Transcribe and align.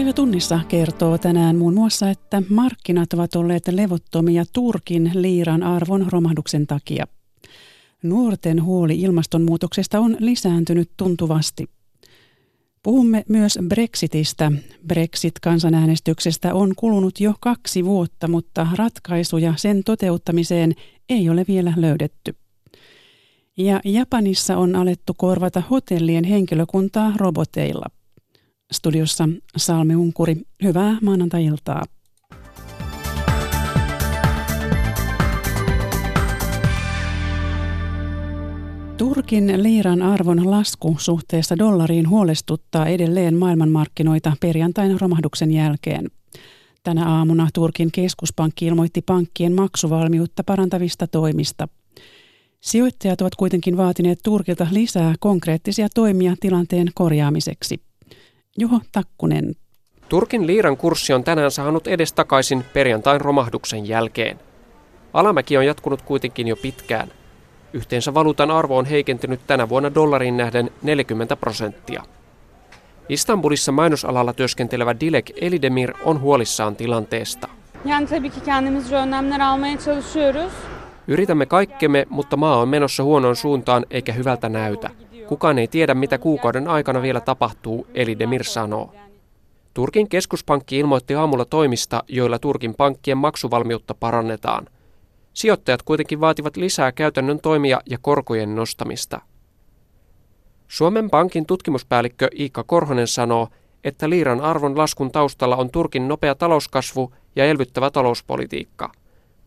Päivä 0.00 0.12
tunnissa 0.12 0.60
kertoo 0.68 1.18
tänään 1.18 1.56
muun 1.56 1.74
muassa, 1.74 2.10
että 2.10 2.42
markkinat 2.48 3.12
ovat 3.12 3.34
olleet 3.34 3.68
levottomia 3.68 4.44
Turkin 4.52 5.10
liiran 5.14 5.62
arvon 5.62 6.06
romahduksen 6.12 6.66
takia. 6.66 7.04
Nuorten 8.02 8.62
huoli 8.62 9.00
ilmastonmuutoksesta 9.00 10.00
on 10.00 10.16
lisääntynyt 10.18 10.90
tuntuvasti. 10.96 11.66
Puhumme 12.82 13.24
myös 13.28 13.58
Brexitistä. 13.68 14.52
Brexit-kansanäänestyksestä 14.86 16.54
on 16.54 16.74
kulunut 16.76 17.20
jo 17.20 17.34
kaksi 17.40 17.84
vuotta, 17.84 18.28
mutta 18.28 18.66
ratkaisuja 18.74 19.54
sen 19.56 19.84
toteuttamiseen 19.84 20.74
ei 21.08 21.30
ole 21.30 21.44
vielä 21.48 21.72
löydetty. 21.76 22.34
Ja 23.56 23.80
Japanissa 23.84 24.56
on 24.56 24.76
alettu 24.76 25.14
korvata 25.14 25.62
hotellien 25.70 26.24
henkilökuntaa 26.24 27.12
roboteilla. 27.16 27.99
Studiossa 28.72 29.28
Salme 29.56 29.96
Unkuri, 29.96 30.36
hyvää 30.62 30.96
maanantai-iltaa. 31.02 31.84
Turkin 38.96 39.62
liiran 39.62 40.02
arvon 40.02 40.50
lasku 40.50 40.96
suhteessa 40.98 41.58
dollariin 41.58 42.08
huolestuttaa 42.08 42.86
edelleen 42.86 43.34
maailmanmarkkinoita 43.34 44.32
perjantain 44.40 45.00
romahduksen 45.00 45.50
jälkeen. 45.50 46.06
Tänä 46.82 47.08
aamuna 47.08 47.48
Turkin 47.54 47.92
keskuspankki 47.92 48.66
ilmoitti 48.66 49.02
pankkien 49.02 49.52
maksuvalmiutta 49.52 50.44
parantavista 50.44 51.06
toimista. 51.06 51.68
Sijoittajat 52.60 53.20
ovat 53.20 53.34
kuitenkin 53.34 53.76
vaatineet 53.76 54.18
Turkilta 54.24 54.66
lisää 54.70 55.14
konkreettisia 55.20 55.88
toimia 55.94 56.34
tilanteen 56.40 56.88
korjaamiseksi. 56.94 57.89
Juho 58.58 58.80
Takkunen. 58.92 59.54
Turkin 60.08 60.46
liiran 60.46 60.76
kurssi 60.76 61.12
on 61.12 61.24
tänään 61.24 61.50
saanut 61.50 61.86
edestakaisin 61.86 62.64
perjantain 62.72 63.20
romahduksen 63.20 63.88
jälkeen. 63.88 64.40
Alamäki 65.12 65.56
on 65.56 65.66
jatkunut 65.66 66.02
kuitenkin 66.02 66.48
jo 66.48 66.56
pitkään. 66.56 67.08
Yhteensä 67.72 68.14
valuutan 68.14 68.50
arvo 68.50 68.78
on 68.78 68.84
heikentynyt 68.84 69.40
tänä 69.46 69.68
vuonna 69.68 69.94
dollarin 69.94 70.36
nähden 70.36 70.70
40 70.82 71.36
prosenttia. 71.36 72.02
Istanbulissa 73.08 73.72
mainosalalla 73.72 74.32
työskentelevä 74.32 75.00
Dilek 75.00 75.30
Elidemir 75.40 75.92
on 76.04 76.20
huolissaan 76.20 76.76
tilanteesta. 76.76 77.48
Yritämme 81.06 81.46
kaikkemme, 81.46 82.06
mutta 82.10 82.36
maa 82.36 82.56
on 82.56 82.68
menossa 82.68 83.02
huonoon 83.02 83.36
suuntaan 83.36 83.86
eikä 83.90 84.12
hyvältä 84.12 84.48
näytä. 84.48 84.90
Kukaan 85.30 85.58
ei 85.58 85.68
tiedä, 85.68 85.94
mitä 85.94 86.18
kuukauden 86.18 86.68
aikana 86.68 87.02
vielä 87.02 87.20
tapahtuu, 87.20 87.86
eli 87.94 88.18
Demir 88.18 88.44
sanoo. 88.44 88.94
Turkin 89.74 90.08
keskuspankki 90.08 90.78
ilmoitti 90.78 91.14
aamulla 91.14 91.44
toimista, 91.44 92.02
joilla 92.08 92.38
Turkin 92.38 92.74
pankkien 92.74 93.18
maksuvalmiutta 93.18 93.94
parannetaan. 93.94 94.66
Sijoittajat 95.32 95.82
kuitenkin 95.82 96.20
vaativat 96.20 96.56
lisää 96.56 96.92
käytännön 96.92 97.40
toimia 97.40 97.80
ja 97.90 97.98
korkojen 98.00 98.54
nostamista. 98.54 99.20
Suomen 100.68 101.10
Pankin 101.10 101.46
tutkimuspäällikkö 101.46 102.28
Iikka 102.38 102.64
Korhonen 102.64 103.08
sanoo, 103.08 103.48
että 103.84 104.10
liiran 104.10 104.40
arvon 104.40 104.78
laskun 104.78 105.12
taustalla 105.12 105.56
on 105.56 105.70
Turkin 105.70 106.08
nopea 106.08 106.34
talouskasvu 106.34 107.14
ja 107.36 107.44
elvyttävä 107.44 107.90
talouspolitiikka. 107.90 108.92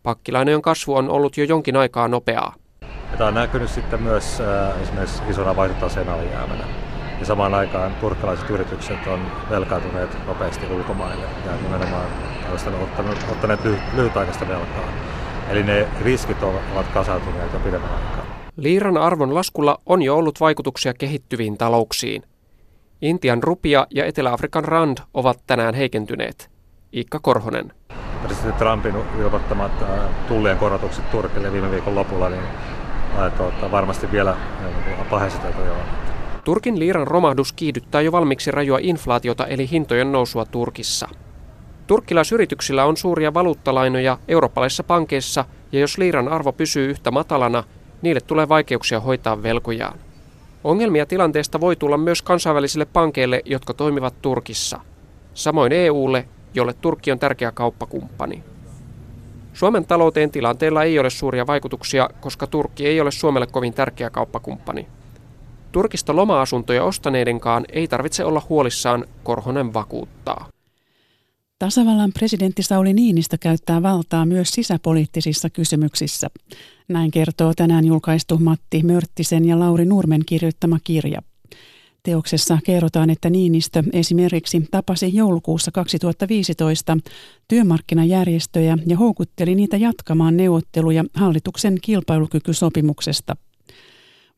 Pakkilainojen 0.02 0.62
kasvu 0.62 0.94
on 0.94 1.10
ollut 1.10 1.36
jo 1.36 1.44
jonkin 1.44 1.76
aikaa 1.76 2.08
nopeaa. 2.08 2.54
Ja 3.14 3.18
tämä 3.18 3.28
on 3.28 3.34
näkynyt 3.34 3.70
sitten 3.70 4.02
myös 4.02 4.40
äh, 4.40 4.82
esimerkiksi 4.82 5.22
isona 5.30 5.56
vaihtotaseen 5.56 6.08
alijäämänä. 6.08 6.64
Ja 7.20 7.26
samaan 7.26 7.54
aikaan 7.54 7.94
turkkalaiset 7.94 8.50
yritykset 8.50 9.06
on 9.06 9.20
velkaantuneet 9.50 10.26
nopeasti 10.26 10.66
ulkomaille 10.66 11.24
ja 11.46 11.52
nimenomaan 11.62 12.06
ottaneet, 12.82 13.18
ottaneet 13.32 13.60
lyhytaikaista 13.96 14.48
velkaa. 14.48 14.88
Eli 15.50 15.62
ne 15.62 15.88
riskit 16.00 16.42
ovat 16.42 16.88
kasautuneet 16.94 17.52
jo 17.52 17.58
pidemmän 17.58 17.90
aikaa. 17.90 18.50
Liiran 18.56 18.96
arvon 18.96 19.34
laskulla 19.34 19.78
on 19.86 20.02
jo 20.02 20.16
ollut 20.16 20.40
vaikutuksia 20.40 20.94
kehittyviin 20.94 21.58
talouksiin. 21.58 22.22
Intian 23.02 23.42
rupia 23.42 23.86
ja 23.90 24.04
Etelä-Afrikan 24.04 24.64
rand 24.64 24.98
ovat 25.14 25.38
tänään 25.46 25.74
heikentyneet. 25.74 26.50
Ikka 26.92 27.18
Korhonen. 27.22 27.72
Presidentti 28.22 28.58
Trumpin 28.58 28.94
ilmoittamat 29.18 29.82
äh, 29.82 29.88
tullien 30.28 30.58
korotukset 30.58 31.10
Turkille 31.10 31.52
viime 31.52 31.70
viikon 31.70 31.94
lopulla 31.94 32.28
niin 32.28 32.42
tuota, 33.36 33.70
varmasti 33.70 34.12
vielä 34.12 34.36
paheistetaan 35.10 35.66
jo. 35.66 35.74
Turkin 36.44 36.78
liiran 36.78 37.06
romahdus 37.06 37.52
kiihdyttää 37.52 38.00
jo 38.00 38.12
valmiiksi 38.12 38.50
rajua 38.50 38.78
inflaatiota 38.80 39.46
eli 39.46 39.70
hintojen 39.70 40.12
nousua 40.12 40.44
Turkissa. 40.44 41.08
Turkkilaisyrityksillä 41.86 42.84
on 42.84 42.96
suuria 42.96 43.34
valuuttalainoja 43.34 44.18
eurooppalaisissa 44.28 44.84
pankeissa 44.84 45.44
ja 45.72 45.80
jos 45.80 45.98
liiran 45.98 46.28
arvo 46.28 46.52
pysyy 46.52 46.90
yhtä 46.90 47.10
matalana, 47.10 47.64
niille 48.02 48.20
tulee 48.20 48.48
vaikeuksia 48.48 49.00
hoitaa 49.00 49.42
velkojaan. 49.42 49.98
Ongelmia 50.64 51.06
tilanteesta 51.06 51.60
voi 51.60 51.76
tulla 51.76 51.98
myös 51.98 52.22
kansainvälisille 52.22 52.84
pankeille, 52.84 53.42
jotka 53.44 53.74
toimivat 53.74 54.14
Turkissa. 54.22 54.80
Samoin 55.34 55.72
EUlle, 55.72 56.28
jolle 56.54 56.72
Turkki 56.72 57.12
on 57.12 57.18
tärkeä 57.18 57.52
kauppakumppani. 57.52 58.44
Suomen 59.54 59.86
talouteen 59.86 60.30
tilanteella 60.30 60.82
ei 60.82 60.98
ole 60.98 61.10
suuria 61.10 61.46
vaikutuksia, 61.46 62.10
koska 62.20 62.46
Turkki 62.46 62.86
ei 62.86 63.00
ole 63.00 63.10
Suomelle 63.10 63.46
kovin 63.46 63.74
tärkeä 63.74 64.10
kauppakumppani. 64.10 64.86
Turkista 65.72 66.16
loma-asuntoja 66.16 66.84
ostaneidenkaan 66.84 67.64
ei 67.72 67.88
tarvitse 67.88 68.24
olla 68.24 68.42
huolissaan, 68.48 69.04
Korhonen 69.22 69.74
vakuuttaa. 69.74 70.48
Tasavallan 71.58 72.12
presidentti 72.12 72.62
Sauli 72.62 72.92
Niinistö 72.92 73.36
käyttää 73.40 73.82
valtaa 73.82 74.26
myös 74.26 74.48
sisäpoliittisissa 74.48 75.50
kysymyksissä. 75.50 76.30
Näin 76.88 77.10
kertoo 77.10 77.52
tänään 77.56 77.84
julkaistu 77.84 78.38
Matti 78.38 78.82
Mörttisen 78.82 79.44
ja 79.44 79.58
Lauri 79.58 79.84
Nurmen 79.84 80.20
kirjoittama 80.26 80.78
kirja. 80.84 81.22
Teoksessa 82.04 82.58
kerrotaan, 82.64 83.10
että 83.10 83.30
Niinistö 83.30 83.82
esimerkiksi 83.92 84.62
tapasi 84.70 85.16
joulukuussa 85.16 85.70
2015 85.70 86.96
työmarkkinajärjestöjä 87.48 88.78
ja 88.86 88.96
houkutteli 88.96 89.54
niitä 89.54 89.76
jatkamaan 89.76 90.36
neuvotteluja 90.36 91.04
hallituksen 91.14 91.78
kilpailukykysopimuksesta. 91.82 93.36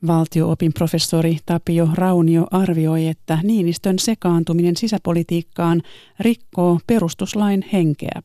Valtioopin 0.06 0.72
professori 0.72 1.37
Tapio 1.47 1.88
Raunio 1.94 2.47
arvioi, 2.50 3.09
että 3.09 3.38
Niinistön 3.43 3.98
sekaantuminen 3.98 4.77
sisäpolitiikkaan 4.77 5.83
rikkoo 6.21 6.78
perustuslain 6.87 7.65
henkeä. 7.72 8.22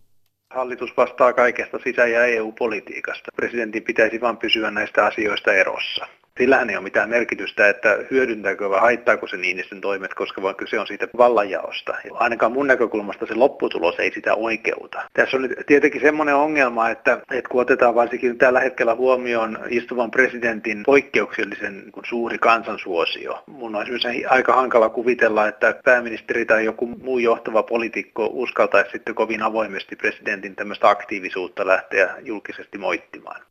Hallitus 0.54 0.90
vastaa 0.98 1.34
kaikesta 1.34 1.78
sisä- 1.84 2.08
ja 2.08 2.26
EU-politiikasta. 2.26 3.32
Presidentin 3.36 3.84
pitäisi 3.84 4.22
vain 4.22 4.38
pysyä 4.38 4.72
näistä 4.72 5.06
asioista 5.06 5.54
erossa 5.54 6.08
sillähän 6.40 6.70
ei 6.70 6.76
ole 6.76 6.84
mitään 6.84 7.10
merkitystä, 7.10 7.70
että 7.70 7.98
hyödyntääkö 8.12 8.70
vai 8.70 8.80
haittaako 8.80 9.28
se 9.28 9.38
Niinistön 9.38 9.82
toimet, 9.82 10.14
koska 10.14 10.42
vaan 10.42 10.56
kyse 10.56 10.80
on 10.80 10.88
siitä 10.88 11.08
vallanjaosta. 11.18 11.92
Ja 12.04 12.12
ainakaan 12.14 12.52
mun 12.52 12.68
näkökulmasta 12.68 13.26
se 13.26 13.36
lopputulos 13.36 13.96
ei 14.00 14.12
sitä 14.14 14.36
oikeuta. 14.36 15.02
Tässä 15.14 15.38
on 15.38 15.44
nyt 15.44 15.54
tietenkin 15.68 16.02
semmoinen 16.02 16.36
ongelma, 16.36 16.90
että, 16.90 17.22
että 17.32 17.50
kun 17.50 17.62
otetaan 17.62 17.96
varsinkin 17.96 18.38
tällä 18.38 18.60
hetkellä 18.60 18.96
huomioon 18.96 19.60
istuvan 19.70 20.12
presidentin 20.12 20.84
poikkeuksellisen 20.86 21.84
suuri 22.06 22.38
kansansuosio, 22.38 23.44
mun 23.48 23.76
on 23.76 23.82
esimerkiksi 23.82 24.26
aika 24.26 24.54
hankala 24.54 24.90
kuvitella, 24.90 25.48
että 25.48 25.76
pääministeri 25.86 26.46
tai 26.46 26.66
joku 26.66 26.86
muu 26.86 27.20
johtava 27.20 27.64
poliitikko 27.64 28.30
uskaltaisi 28.34 28.92
sitten 28.92 29.16
kovin 29.16 29.42
avoimesti 29.42 29.96
presidentin 29.96 30.56
tämmöistä 30.56 30.90
aktiivisuutta 30.90 31.68
lähteä 31.68 32.16
julkisesti 32.22 32.78
moittimaan 32.78 33.42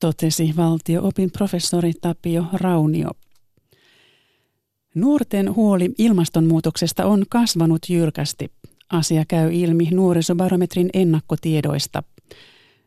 totesi 0.00 0.54
valtio-opin 0.56 1.30
professori 1.30 1.92
Tapio 2.00 2.44
Raunio. 2.52 3.10
Nuorten 4.94 5.54
huoli 5.56 5.90
ilmastonmuutoksesta 5.98 7.06
on 7.06 7.24
kasvanut 7.30 7.78
jyrkästi. 7.88 8.50
Asia 8.92 9.24
käy 9.28 9.52
ilmi 9.52 9.88
nuorisobarometrin 9.90 10.90
ennakkotiedoista. 10.94 12.02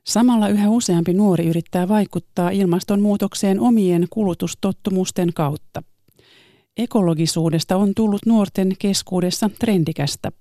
Samalla 0.04 0.50
yhä 0.50 0.70
useampi 0.70 1.14
nuori 1.14 1.46
yrittää 1.46 1.88
vaikuttaa 1.88 2.50
ilmastonmuutokseen 2.50 3.60
omien 3.60 4.08
kulutustottumusten 4.10 5.34
kautta. 5.34 5.84
Ekologisuudesta 6.78 7.76
on 7.76 7.94
tullut 7.96 8.26
nuorten 8.26 8.72
keskuudessa 8.80 9.50
trendikästä. 9.60 10.32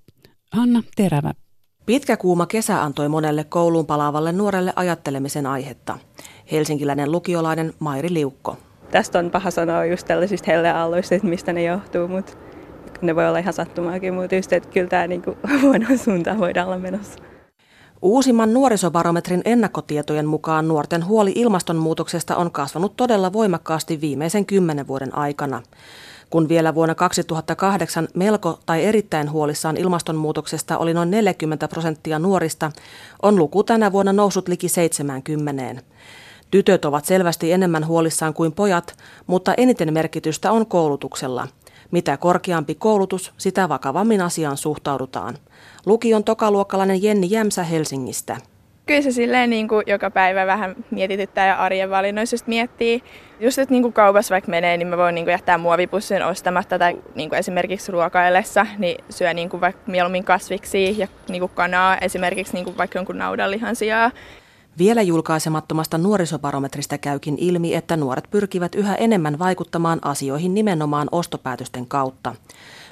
Hanna 0.51 0.83
Terävä. 0.95 1.33
Pitkä 1.85 2.17
kuuma 2.17 2.45
kesä 2.45 2.83
antoi 2.83 3.09
monelle 3.09 3.43
kouluun 3.43 3.85
palaavalle 3.85 4.31
nuorelle 4.31 4.73
ajattelemisen 4.75 5.45
aihetta 5.45 5.99
helsinkiläinen 6.51 7.11
lukiolainen 7.11 7.73
Mairi 7.79 8.13
Liukko. 8.13 8.57
Tästä 8.91 9.19
on 9.19 9.31
paha 9.31 9.51
sanoa 9.51 9.85
just 9.85 10.07
tällaisista 10.07 10.51
helleaalloista, 10.51 11.15
että 11.15 11.27
mistä 11.27 11.53
ne 11.53 11.63
johtuu, 11.63 12.07
mutta 12.07 12.33
ne 13.01 13.15
voi 13.15 13.27
olla 13.27 13.39
ihan 13.39 13.53
sattumaakin, 13.53 14.13
mutta 14.13 14.35
just, 14.35 14.53
että 14.53 14.69
kyllä 14.69 14.87
tämä 14.87 15.07
niinku 15.07 15.37
huono 15.61 15.85
suuntaan 16.03 16.39
voidaan 16.39 16.67
olla 16.67 16.79
menossa. 16.79 17.19
Uusimman 18.01 18.53
nuorisobarometrin 18.53 19.41
ennakkotietojen 19.45 20.25
mukaan 20.25 20.67
nuorten 20.67 21.05
huoli 21.05 21.31
ilmastonmuutoksesta 21.35 22.35
on 22.35 22.51
kasvanut 22.51 22.97
todella 22.97 23.33
voimakkaasti 23.33 24.01
viimeisen 24.01 24.45
kymmenen 24.45 24.87
vuoden 24.87 25.17
aikana. 25.17 25.61
Kun 26.29 26.49
vielä 26.49 26.75
vuonna 26.75 26.95
2008 26.95 28.07
melko 28.13 28.59
tai 28.65 28.83
erittäin 28.83 29.31
huolissaan 29.31 29.77
ilmastonmuutoksesta 29.77 30.77
oli 30.77 30.93
noin 30.93 31.11
40 31.11 31.67
prosenttia 31.67 32.19
nuorista, 32.19 32.71
on 33.21 33.35
luku 33.35 33.63
tänä 33.63 33.91
vuonna 33.91 34.13
noussut 34.13 34.47
liki 34.47 34.69
70. 34.69 35.81
Tytöt 36.53 36.85
ovat 36.85 37.05
selvästi 37.05 37.51
enemmän 37.51 37.87
huolissaan 37.87 38.33
kuin 38.33 38.51
pojat, 38.51 38.95
mutta 39.27 39.53
eniten 39.57 39.93
merkitystä 39.93 40.51
on 40.51 40.65
koulutuksella. 40.65 41.47
Mitä 41.91 42.17
korkeampi 42.17 42.75
koulutus, 42.75 43.33
sitä 43.37 43.69
vakavammin 43.69 44.21
asiaan 44.21 44.57
suhtaudutaan. 44.57 45.37
Lukion 45.85 46.23
tokaluokkalainen 46.23 47.03
Jenni 47.03 47.27
Jämsä 47.29 47.63
Helsingistä. 47.63 48.37
Kyllä 48.85 49.01
se 49.01 49.11
silleen 49.11 49.49
niin 49.49 49.67
kuin 49.67 49.83
joka 49.87 50.11
päivä 50.11 50.45
vähän 50.45 50.75
mietityttää 50.91 51.47
ja 51.47 51.55
arjen 51.55 51.89
valinnoissa 51.89 52.33
just 52.33 52.47
miettii. 52.47 53.03
Just, 53.39 53.59
että 53.59 53.73
niin 53.73 53.83
kuin 53.83 53.93
kaupassa 53.93 54.33
vaikka 54.33 54.51
menee, 54.51 54.77
niin 54.77 54.87
mä 54.87 54.97
voin 54.97 55.15
niin 55.15 55.25
kuin 55.25 55.31
jättää 55.31 55.57
muovipussin 55.57 56.25
ostamatta 56.25 56.79
tai 56.79 56.97
niin 57.15 57.29
kuin 57.29 57.39
esimerkiksi 57.39 57.91
ruokaillessa, 57.91 58.65
niin 58.77 59.03
syö 59.09 59.33
niin 59.33 59.49
kuin 59.49 59.61
vaikka 59.61 59.81
mieluummin 59.87 60.23
kasviksi 60.23 60.99
ja 60.99 61.07
niin 61.29 61.39
kuin 61.39 61.51
kanaa, 61.55 61.97
esimerkiksi 61.97 62.53
niin 62.53 62.65
kuin 62.65 62.77
vaikka 62.77 62.99
jonkun 62.99 63.17
naudanlihan 63.17 63.75
sijaa. 63.75 64.11
Vielä 64.77 65.01
julkaisemattomasta 65.01 65.97
nuorisobarometrista 65.97 66.97
käykin 66.97 67.37
ilmi, 67.37 67.75
että 67.75 67.97
nuoret 67.97 68.27
pyrkivät 68.31 68.75
yhä 68.75 68.95
enemmän 68.95 69.39
vaikuttamaan 69.39 69.99
asioihin 70.01 70.53
nimenomaan 70.53 71.07
ostopäätösten 71.11 71.87
kautta. 71.87 72.35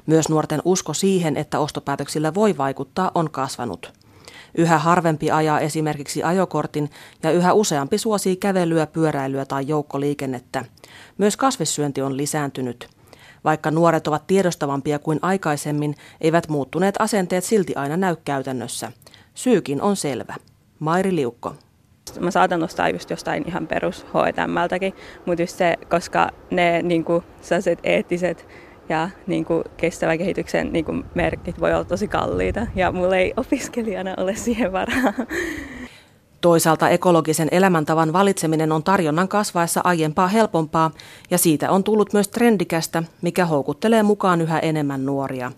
Myös 0.05 0.29
nuorten 0.29 0.61
usko 0.65 0.93
siihen, 0.93 1.37
että 1.37 1.59
ostopäätöksillä 1.59 2.33
voi 2.33 2.57
vaikuttaa, 2.57 3.11
on 3.15 3.31
kasvanut. 3.31 3.93
Yhä 4.57 4.77
harvempi 4.77 5.31
ajaa 5.31 5.59
esimerkiksi 5.59 6.23
ajokortin 6.23 6.89
ja 7.23 7.31
yhä 7.31 7.53
useampi 7.53 7.97
suosii 7.97 8.35
kävelyä, 8.35 8.87
pyöräilyä 8.87 9.45
tai 9.45 9.67
joukkoliikennettä. 9.67 10.65
Myös 11.17 11.37
kasvissyönti 11.37 12.01
on 12.01 12.17
lisääntynyt. 12.17 12.89
Vaikka 13.43 13.71
nuoret 13.71 14.07
ovat 14.07 14.27
tiedostavampia 14.27 14.99
kuin 14.99 15.19
aikaisemmin, 15.21 15.95
eivät 16.21 16.49
muuttuneet 16.49 16.95
asenteet 16.99 17.43
silti 17.43 17.75
aina 17.75 17.97
näy 17.97 18.15
käytännössä. 18.25 18.91
Syykin 19.33 19.81
on 19.81 19.95
selvä. 19.95 20.35
Mairi 20.79 21.15
Liukko. 21.15 21.55
Mä 22.19 22.31
saatan 22.31 22.59
nostaa 22.59 22.89
just 22.89 23.09
jostain 23.09 23.43
ihan 23.47 23.67
perus 23.67 24.05
H&Mltäkin, 24.05 24.93
mutta 25.25 25.41
just 25.41 25.57
se, 25.57 25.77
koska 25.89 26.29
ne 26.51 26.81
niin 26.81 27.03
kuin, 27.03 27.23
eettiset 27.83 28.47
ja 28.89 29.09
niin 29.27 29.45
kuin 29.45 29.63
kestävän 29.77 30.17
kehityksen 30.17 30.73
niin 30.73 30.85
kuin 30.85 31.05
merkit 31.15 31.59
voi 31.59 31.73
olla 31.73 31.83
tosi 31.83 32.07
kalliita 32.07 32.67
ja 32.75 32.91
mulla 32.91 33.15
ei 33.15 33.33
opiskelijana 33.37 34.13
ole 34.17 34.35
siihen 34.35 34.71
varaa. 34.71 35.13
Toisaalta 36.41 36.89
ekologisen 36.89 37.47
elämäntavan 37.51 38.13
valitseminen 38.13 38.71
on 38.71 38.83
tarjonnan 38.83 39.27
kasvaessa 39.27 39.81
aiempaa 39.83 40.27
helpompaa 40.27 40.91
ja 41.31 41.37
siitä 41.37 41.71
on 41.71 41.83
tullut 41.83 42.13
myös 42.13 42.27
trendikästä, 42.27 43.03
mikä 43.21 43.45
houkuttelee 43.45 44.03
mukaan 44.03 44.41
yhä 44.41 44.59
enemmän 44.59 45.05
nuoria. 45.05 45.51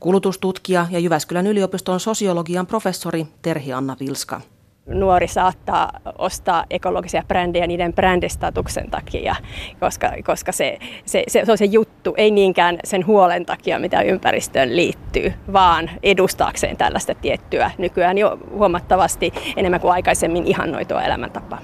Kulutustutkija 0.00 0.86
ja 0.90 0.98
Jyväskylän 0.98 1.46
yliopiston 1.46 2.00
sosiologian 2.00 2.66
professori 2.66 3.26
Terhi 3.42 3.72
Anna 3.72 3.96
Vilska 4.00 4.40
nuori 4.86 5.28
saattaa 5.28 5.92
ostaa 6.18 6.64
ekologisia 6.70 7.22
brändejä 7.28 7.66
niiden 7.66 7.92
brändistatuksen 7.92 8.90
takia, 8.90 9.36
koska, 9.80 10.12
koska 10.24 10.52
se, 10.52 10.78
se, 11.04 11.24
se, 11.28 11.44
se 11.44 11.52
on 11.52 11.58
se 11.58 11.64
juttu, 11.64 12.14
ei 12.16 12.30
niinkään 12.30 12.78
sen 12.84 13.06
huolen 13.06 13.46
takia, 13.46 13.78
mitä 13.78 14.02
ympäristöön 14.02 14.76
liittyy, 14.76 15.32
vaan 15.52 15.90
edustaakseen 16.02 16.76
tällaista 16.76 17.14
tiettyä 17.14 17.70
nykyään 17.78 18.18
jo 18.18 18.38
huomattavasti 18.50 19.32
enemmän 19.56 19.80
kuin 19.80 19.92
aikaisemmin 19.92 20.46
ihannoitua 20.46 21.02
elämäntapaa. 21.02 21.58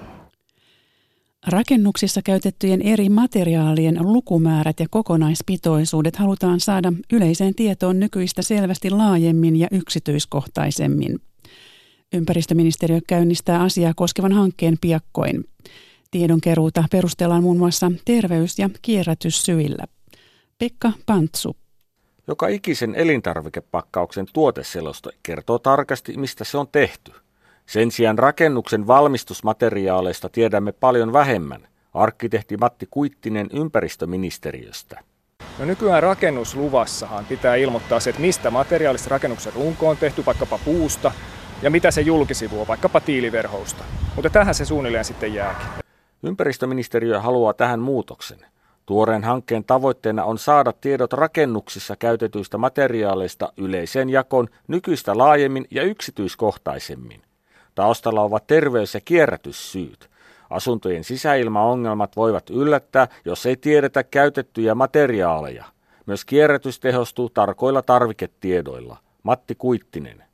Rakennuksissa 1.47 2.21
käytettyjen 2.25 2.82
eri 2.82 3.09
materiaalien 3.09 3.99
lukumäärät 4.00 4.81
ja 4.81 4.87
kokonaispitoisuudet 4.91 6.17
halutaan 6.17 6.61
saada 6.61 6.93
yleiseen 7.12 7.55
tietoon 7.55 8.00
nykyistä 8.00 8.43
selvästi 8.43 8.91
laajemmin 8.91 9.56
ja 9.56 9.69
yksityiskohtaisemmin. 9.71 11.19
Ympäristöministeriö 12.12 12.99
käynnistää 13.06 13.62
asiaa 13.62 13.93
koskevan 13.96 14.32
hankkeen 14.32 14.76
piakkoin. 14.81 15.44
Tiedonkeruuta 16.10 16.84
perustellaan 16.90 17.43
muun 17.43 17.58
muassa 17.58 17.93
terveys- 18.05 18.58
ja 18.58 18.70
kierrätyssyillä. 18.82 19.84
Pekka 20.58 20.93
Pantsu. 21.06 21.56
Joka 22.26 22.49
ikisen 22.49 22.94
elintarvikepakkauksen 22.94 24.26
tuoteselosto 24.32 25.10
kertoo 25.22 25.58
tarkasti, 25.58 26.16
mistä 26.16 26.44
se 26.44 26.58
on 26.58 26.69
tehty. 26.72 27.12
Sen 27.66 27.90
sijaan 27.90 28.19
rakennuksen 28.19 28.87
valmistusmateriaaleista 28.87 30.28
tiedämme 30.28 30.72
paljon 30.72 31.12
vähemmän, 31.12 31.69
arkkitehti 31.94 32.56
Matti 32.56 32.87
Kuittinen 32.90 33.49
ympäristöministeriöstä. 33.52 35.00
No 35.58 35.64
nykyään 35.64 36.02
rakennusluvassahan 36.02 37.25
pitää 37.25 37.54
ilmoittaa 37.54 38.00
se, 38.00 38.11
että 38.11 38.22
mistä 38.22 38.50
materiaalista 38.50 39.11
rakennuksen 39.11 39.52
runko 39.52 39.88
on 39.88 39.96
tehty, 39.96 40.26
vaikkapa 40.26 40.58
puusta, 40.64 41.12
ja 41.62 41.70
mitä 41.70 41.90
se 41.90 42.00
julkisivu 42.00 42.60
on, 42.60 42.69
vaikkapa 42.69 43.00
tiiliverhousta. 43.00 43.84
Mutta 44.14 44.31
tähän 44.31 44.55
se 44.55 44.64
suunnilleen 44.64 45.05
sitten 45.05 45.34
jääkin. 45.34 45.66
Ympäristöministeriö 46.22 47.20
haluaa 47.20 47.55
tähän 47.55 47.81
muutoksen. 47.81 48.38
Tuoreen 48.87 49.25
hankkeen 49.25 49.64
tavoitteena 49.64 50.25
on 50.25 50.38
saada 50.38 50.72
tiedot 50.72 51.12
rakennuksissa 51.12 51.96
käytetyistä 51.96 52.58
materiaaleista 52.58 53.52
yleiseen 53.56 54.10
jakon 54.10 54.49
nykyistä 54.69 55.19
laajemmin 55.19 55.66
ja 55.70 55.82
yksityiskohtaisemmin. 55.82 57.22
Taustalla 57.75 58.22
ovat 58.22 58.46
terveys- 58.46 58.94
ja 58.94 59.00
kierrätyssyyt. 59.04 60.11
Asuntojen 60.50 61.04
sisäilmaongelmat 61.04 62.16
voivat 62.16 62.50
yllättää, 62.50 63.08
jos 63.25 63.46
ei 63.46 63.56
tiedetä 63.56 64.04
käytettyjä 64.04 64.75
materiaaleja. 64.75 65.64
Myös 66.06 66.25
kierrätys 66.25 66.81
tehostuu 66.81 67.31
tarkoilla 67.31 67.82
tarviketiedoilla. 67.82 68.96
Matti 69.22 69.54
Kuittinen 69.54 70.27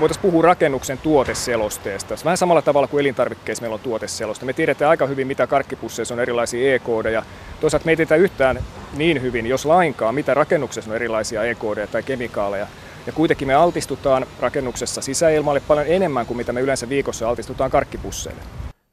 voitaisiin 0.00 0.22
puhua 0.22 0.42
rakennuksen 0.42 0.98
tuoteselosteesta. 0.98 2.14
Vähän 2.24 2.36
samalla 2.36 2.62
tavalla 2.62 2.88
kuin 2.88 3.00
elintarvikkeissa 3.00 3.62
meillä 3.62 3.74
on 3.74 3.80
tuoteseloste. 3.80 4.46
Me 4.46 4.52
tiedetään 4.52 4.90
aika 4.90 5.06
hyvin, 5.06 5.26
mitä 5.26 5.46
karkkipusseissa 5.46 6.14
on 6.14 6.20
erilaisia 6.20 6.74
e-koodeja. 6.74 7.22
Toisaalta 7.60 7.84
me 7.84 7.92
ei 7.92 7.96
tiedetä 7.96 8.16
yhtään 8.16 8.58
niin 8.96 9.22
hyvin, 9.22 9.46
jos 9.46 9.66
lainkaan, 9.66 10.14
mitä 10.14 10.34
rakennuksessa 10.34 10.90
on 10.90 10.96
erilaisia 10.96 11.44
e-koodeja 11.44 11.86
tai 11.86 12.02
kemikaaleja. 12.02 12.66
Ja 13.06 13.12
kuitenkin 13.12 13.48
me 13.48 13.54
altistutaan 13.54 14.26
rakennuksessa 14.40 15.00
sisäilmalle 15.00 15.60
paljon 15.60 15.86
enemmän 15.86 16.26
kuin 16.26 16.36
mitä 16.36 16.52
me 16.52 16.60
yleensä 16.60 16.88
viikossa 16.88 17.28
altistutaan 17.28 17.70
karkkipusseille. 17.70 18.40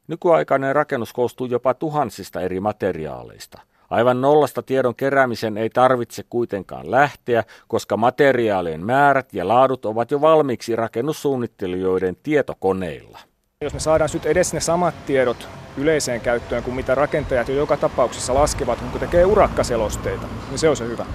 Nykyaikainen 0.08 0.74
rakennus 0.74 1.12
koostuu 1.12 1.46
jopa 1.46 1.74
tuhansista 1.74 2.40
eri 2.40 2.60
materiaaleista– 2.60 3.60
Aivan 3.92 4.20
nollasta 4.20 4.62
tiedon 4.62 4.94
keräämisen 4.94 5.58
ei 5.58 5.70
tarvitse 5.70 6.22
kuitenkaan 6.30 6.90
lähteä, 6.90 7.44
koska 7.68 7.96
materiaalien 7.96 8.86
määrät 8.86 9.34
ja 9.34 9.48
laadut 9.48 9.84
ovat 9.84 10.10
jo 10.10 10.20
valmiiksi 10.20 10.76
rakennussuunnittelijoiden 10.76 12.16
tietokoneilla. 12.22 13.18
Jos 13.60 13.74
me 13.74 13.80
saadaan 13.80 14.10
nyt 14.14 14.26
edes 14.26 14.52
ne 14.52 14.60
samat 14.60 14.94
tiedot 15.06 15.48
yleiseen 15.76 16.20
käyttöön 16.20 16.62
kuin 16.62 16.74
mitä 16.74 16.94
rakentajat 16.94 17.48
jo 17.48 17.54
joka 17.54 17.76
tapauksessa 17.76 18.34
laskevat, 18.34 18.78
kun 18.90 19.00
tekee 19.00 19.24
urakkaselosteita, 19.24 20.26
niin 20.48 20.58
se 20.58 20.68
on 20.68 20.76
se 20.76 20.84
hyvä. 20.84 21.06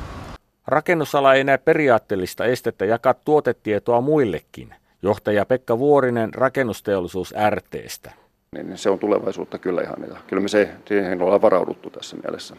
Rakennusala 0.67 1.34
ei 1.34 1.43
näe 1.43 1.57
periaatteellista 1.57 2.46
estettä 2.46 2.86
jakaa 2.86 3.13
tuotetietoa 3.13 4.01
muillekin. 4.01 4.75
Johtaja 5.01 5.46
Pekka 5.46 5.79
Vuorinen 5.79 6.34
rakennusteollisuus 6.34 7.34
RTstä 7.50 8.26
niin 8.63 8.77
se 8.77 8.89
on 8.89 8.99
tulevaisuutta 8.99 9.57
kyllä 9.57 9.81
ihan. 9.81 9.97
Ja 10.09 10.15
kyllä 10.27 10.41
me 10.41 10.47
se, 10.47 10.69
siihen 10.85 11.21
ollaan 11.21 11.41
varauduttu 11.41 11.89
tässä 11.89 12.17
mielessä. 12.23 12.55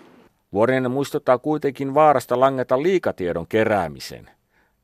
Vuorinen 0.52 0.90
muistuttaa 0.90 1.38
kuitenkin 1.38 1.94
vaarasta 1.94 2.40
langeta 2.40 2.82
liikatiedon 2.82 3.46
keräämisen. 3.46 4.30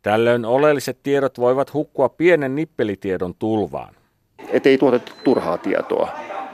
Tällöin 0.03 0.45
oleelliset 0.45 0.99
tiedot 1.03 1.39
voivat 1.39 1.75
hukkua 1.75 2.09
pienen 2.09 2.55
nippelitiedon 2.55 3.35
tulvaan. 3.39 3.95
Et 4.49 4.67
ei 4.67 4.79
tuoteta 4.79 5.13
turhaa 5.25 5.59
tietoa, 5.59 6.09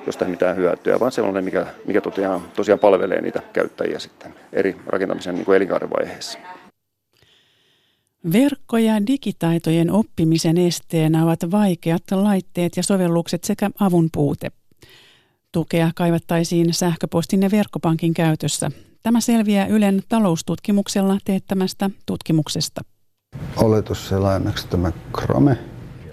josta 0.07 0.25
ei 0.25 0.31
mitään 0.31 0.57
hyötyä, 0.57 1.01
vaan 1.01 1.13
sellainen, 1.13 1.45
mikä, 1.45 1.67
mikä 1.87 2.01
tosiaan, 2.01 2.41
tosiaan 2.57 2.79
palvelee 2.79 3.21
niitä 3.21 3.43
käyttäjiä 3.53 3.99
sitten 3.99 4.35
eri 4.53 4.77
rakentamisen 4.87 5.35
niin 5.35 5.55
elinkaaren 5.55 5.91
vaiheessa. 5.91 6.39
Verkko- 8.33 8.79
ja 8.79 9.07
digitaitojen 9.07 9.91
oppimisen 9.91 10.59
esteenä 10.59 11.25
ovat 11.25 11.51
vaikeat 11.51 12.03
laitteet 12.11 12.77
ja 12.77 12.83
sovellukset 12.83 13.45
sekä 13.45 13.71
avun 13.81 14.09
puute. 14.13 14.53
Tukea 15.53 15.91
kaivattaisiin 15.95 16.75
sähköpostin 16.75 17.43
ja 17.43 17.51
verkkopankin 17.51 18.15
käytössä. 18.15 18.71
Tämä 19.03 19.21
selviää 19.21 19.67
Ylen 19.67 20.03
taloustutkimuksella 20.09 21.19
teettämästä 21.25 21.91
tutkimuksesta. 22.07 22.81
Oletusselainaksi 23.57 24.69
tämä 24.69 24.93
Chrome. 25.19 25.59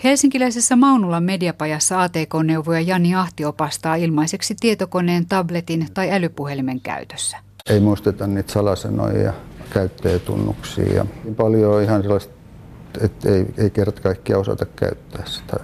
Helsinkiläisessä 0.04 0.76
Maunulan 0.76 1.24
mediapajassa 1.24 2.02
ATK-neuvoja 2.02 2.82
Jani 2.82 3.16
Ahti 3.16 3.46
opastaa 3.46 3.96
ilmaiseksi 3.96 4.56
tietokoneen, 4.60 5.26
tabletin 5.26 5.88
tai 5.94 6.12
älypuhelimen 6.12 6.82
käytössä. 6.82 7.38
Ei 7.70 7.80
muisteta 7.80 8.28
niitä 8.28 8.52
salasanoja 8.52 9.34
käyttäjätunnuksia 9.74 10.94
ja 10.94 11.06
paljon 11.38 11.84
ihan 11.84 12.02
sellaista, 12.02 12.34
että 13.02 13.30
ei, 13.30 13.46
ei 13.58 13.70
kerta 13.70 14.02
kaikkiaan 14.02 14.42
osata 14.42 14.66
käyttää 14.66 15.24
sitä 15.26 15.58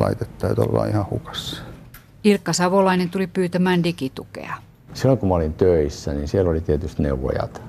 laitetta, 0.00 0.48
että 0.48 0.62
ollaan 0.62 0.88
ihan 0.88 1.06
hukassa. 1.10 1.62
Ilkka 2.24 2.52
Savolainen 2.52 3.10
tuli 3.10 3.26
pyytämään 3.26 3.84
digitukea. 3.84 4.54
Silloin 4.94 5.18
kun 5.18 5.28
mä 5.28 5.34
olin 5.34 5.54
töissä, 5.54 6.12
niin 6.12 6.28
siellä 6.28 6.50
oli 6.50 6.60
tietysti 6.60 7.02
neuvojat. 7.02 7.62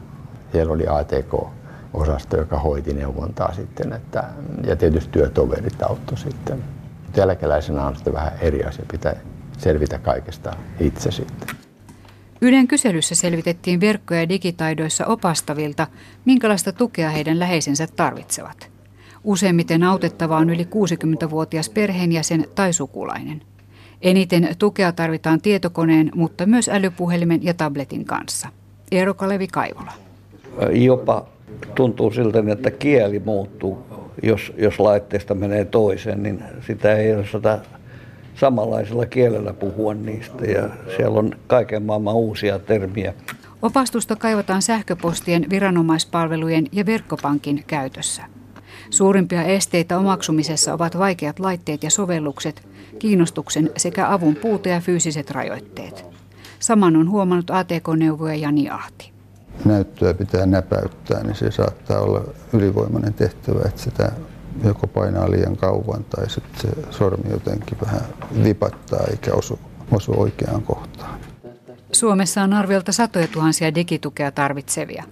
siellä 0.51 0.73
oli 0.73 0.87
ATK-osasto, 0.87 2.37
joka 2.37 2.59
hoiti 2.59 2.93
neuvontaa 2.93 3.53
sitten, 3.53 3.93
että, 3.93 4.23
ja 4.67 4.75
tietysti 4.75 5.11
työtoverit 5.11 5.83
auttoi 5.83 6.17
sitten. 6.17 6.63
Mutta 7.03 7.23
eläkeläisenä 7.23 7.87
on 7.87 7.95
sitten 7.95 8.13
vähän 8.13 8.33
eri 8.41 8.63
asia, 8.63 8.85
pitää 8.91 9.15
selvitä 9.57 9.99
kaikesta 9.99 10.55
itse 10.79 11.11
sitten. 11.11 11.47
Ylen 12.43 12.67
kyselyssä 12.67 13.15
selvitettiin 13.15 13.81
verkko- 13.81 14.13
ja 14.13 14.29
digitaidoissa 14.29 15.05
opastavilta, 15.05 15.87
minkälaista 16.25 16.71
tukea 16.71 17.09
heidän 17.09 17.39
läheisensä 17.39 17.87
tarvitsevat. 17.95 18.69
Useimmiten 19.23 19.83
autettava 19.83 20.37
on 20.37 20.49
yli 20.49 20.63
60-vuotias 20.63 21.69
perheenjäsen 21.69 22.45
tai 22.55 22.73
sukulainen. 22.73 23.41
Eniten 24.01 24.55
tukea 24.59 24.91
tarvitaan 24.91 25.41
tietokoneen, 25.41 26.11
mutta 26.15 26.45
myös 26.45 26.69
älypuhelimen 26.69 27.43
ja 27.43 27.53
tabletin 27.53 28.05
kanssa. 28.05 28.47
Eero 28.91 29.13
Kalevi 29.13 29.47
Kaivola. 29.47 29.91
Jopa 30.71 31.25
tuntuu 31.75 32.11
siltä, 32.11 32.43
että 32.51 32.71
kieli 32.71 33.19
muuttuu. 33.19 33.85
Jos, 34.23 34.53
jos 34.57 34.79
laitteesta 34.79 35.33
menee 35.33 35.65
toiseen, 35.65 36.23
niin 36.23 36.43
sitä 36.67 36.95
ei 36.95 37.15
osata 37.15 37.59
samanlaisella 38.35 39.05
kielellä 39.05 39.53
puhua 39.53 39.93
niistä 39.93 40.45
ja 40.45 40.69
siellä 40.97 41.19
on 41.19 41.35
kaiken 41.47 41.83
maailman 41.83 42.15
uusia 42.15 42.59
termiä. 42.59 43.13
Opastusta 43.61 44.15
kaivataan 44.15 44.61
sähköpostien, 44.61 45.45
viranomaispalvelujen 45.49 46.67
ja 46.71 46.85
verkkopankin 46.85 47.63
käytössä. 47.67 48.23
Suurimpia 48.89 49.43
esteitä 49.43 49.97
omaksumisessa 49.97 50.73
ovat 50.73 50.97
vaikeat 50.97 51.39
laitteet 51.39 51.83
ja 51.83 51.89
sovellukset, 51.89 52.67
kiinnostuksen 52.99 53.69
sekä 53.77 54.13
avun 54.13 54.35
puute 54.35 54.69
ja 54.69 54.79
fyysiset 54.79 55.31
rajoitteet. 55.31 56.05
Saman 56.59 56.95
on 56.95 57.09
huomannut 57.09 57.51
ATK-neuvoja 57.51 58.35
Jani 58.35 58.69
Ahti. 58.69 59.11
Näyttöä 59.65 60.13
pitää 60.13 60.45
näpäyttää, 60.45 61.23
niin 61.23 61.35
se 61.35 61.51
saattaa 61.51 61.99
olla 61.99 62.23
ylivoimainen 62.53 63.13
tehtävä, 63.13 63.59
että 63.65 63.81
sitä 63.81 64.11
joko 64.63 64.87
painaa 64.87 65.31
liian 65.31 65.57
kauan 65.57 66.03
tai 66.03 66.29
sitten 66.29 66.61
se 66.61 66.91
sormi 66.91 67.29
jotenkin 67.31 67.77
vähän 67.85 68.01
vipattaa 68.43 69.03
eikä 69.11 69.33
osu, 69.33 69.59
osu 69.91 70.21
oikeaan 70.21 70.61
kohtaan. 70.63 71.19
Suomessa 71.91 72.43
on 72.43 72.53
arviolta 72.53 72.91
satoja 72.91 73.27
tuhansia 73.27 73.75
digitukea 73.75 74.31
tarvitsevia. 74.31 75.03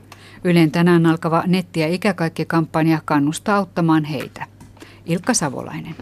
Ylen 0.44 0.72
tänään 0.72 1.06
alkava 1.06 1.44
netti- 1.48 1.80
ja 1.80 1.88
ikäkaikki-kampanja 1.88 3.02
kannustaa 3.06 3.58
auttamaan 3.58 4.06
heitä. 4.06 4.46
Ilkka 5.06 5.34
Savolainen. 5.34 5.96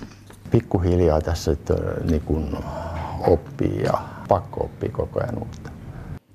Pikkuhiljaa 0.51 1.21
tässä 1.21 1.51
että, 1.51 1.73
niin 2.09 2.21
kun 2.21 2.57
oppii 3.27 3.81
ja 3.83 3.93
pakko 4.27 4.63
oppii 4.63 4.89
koko 4.89 5.19
ajan 5.19 5.37
uutta. 5.37 5.68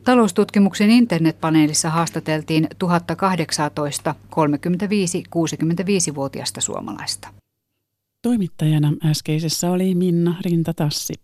Taloustutkimuksen 0.04 0.90
internetpaneelissa 0.90 1.90
haastateltiin 1.90 2.68
1018 2.78 4.14
35-65-vuotiaista 4.30 6.60
suomalaista. 6.60 7.28
Toimittajana 8.22 8.92
äskeisessä 9.06 9.70
oli 9.70 9.94
Minna 9.94 10.36
Rintatassi. 10.44 11.14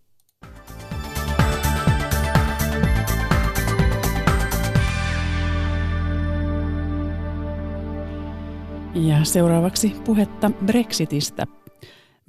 Ja 8.95 9.23
seuraavaksi 9.23 9.95
puhetta 10.05 10.51
Brexitistä. 10.65 11.60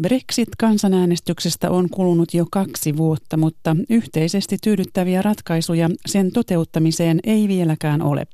Brexit-kansanäänestyksestä 0.03 1.71
on 1.71 1.91
kulunut 1.91 2.35
jo 2.35 2.47
kaksi 2.51 2.97
vuotta, 2.97 3.37
mutta 3.37 3.77
yhteisesti 3.91 4.57
tyydyttäviä 4.63 5.23
ratkaisuja 5.23 5.91
sen 6.07 6.33
toteuttamiseen 6.33 7.21
ei 7.25 7.49
vieläkään 7.49 8.03
ole. 8.03 8.27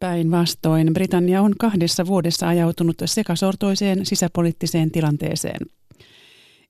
Päinvastoin 0.00 0.90
Britannia 0.92 1.42
on 1.42 1.54
kahdessa 1.58 2.06
vuodessa 2.06 2.48
ajautunut 2.48 2.96
sekasortoiseen 3.04 4.06
sisäpoliittiseen 4.06 4.90
tilanteeseen. 4.90 5.66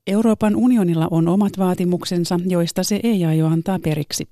Euroopan 0.07 0.55
unionilla 0.55 1.07
on 1.11 1.27
omat 1.27 1.57
vaatimuksensa, 1.57 2.39
joista 2.45 2.83
se 2.83 2.99
ei 3.03 3.25
aio 3.25 3.47
antaa 3.47 3.79
periksi. 3.79 4.27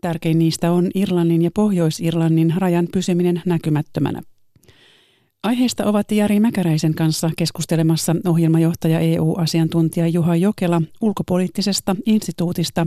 Tärkein 0.00 0.38
niistä 0.38 0.72
on 0.72 0.90
Irlannin 0.94 1.42
ja 1.42 1.50
Pohjois-Irlannin 1.54 2.54
rajan 2.56 2.88
pysyminen 2.92 3.42
näkymättömänä. 3.46 4.22
Aiheesta 5.42 5.86
ovat 5.86 6.12
Jari 6.12 6.40
Mäkäräisen 6.40 6.94
kanssa 6.94 7.30
keskustelemassa 7.36 8.16
ohjelmajohtaja 8.26 9.00
EU-asiantuntija 9.00 10.08
Juha 10.08 10.36
Jokela 10.36 10.82
ulkopoliittisesta 11.00 11.96
instituutista 12.06 12.86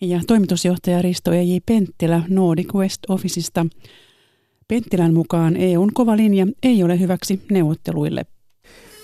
ja 0.00 0.20
toimitusjohtaja 0.26 1.02
Risto 1.02 1.32
E.J. 1.32 1.56
Penttilä 1.66 2.22
Nordic 2.28 2.74
West 2.74 3.02
Officeista. 3.08 3.66
Penttilän 4.68 5.14
mukaan 5.14 5.56
EUn 5.56 5.90
kova 5.94 6.16
linja 6.16 6.46
ei 6.62 6.82
ole 6.82 7.00
hyväksi 7.00 7.42
neuvotteluille. 7.50 8.26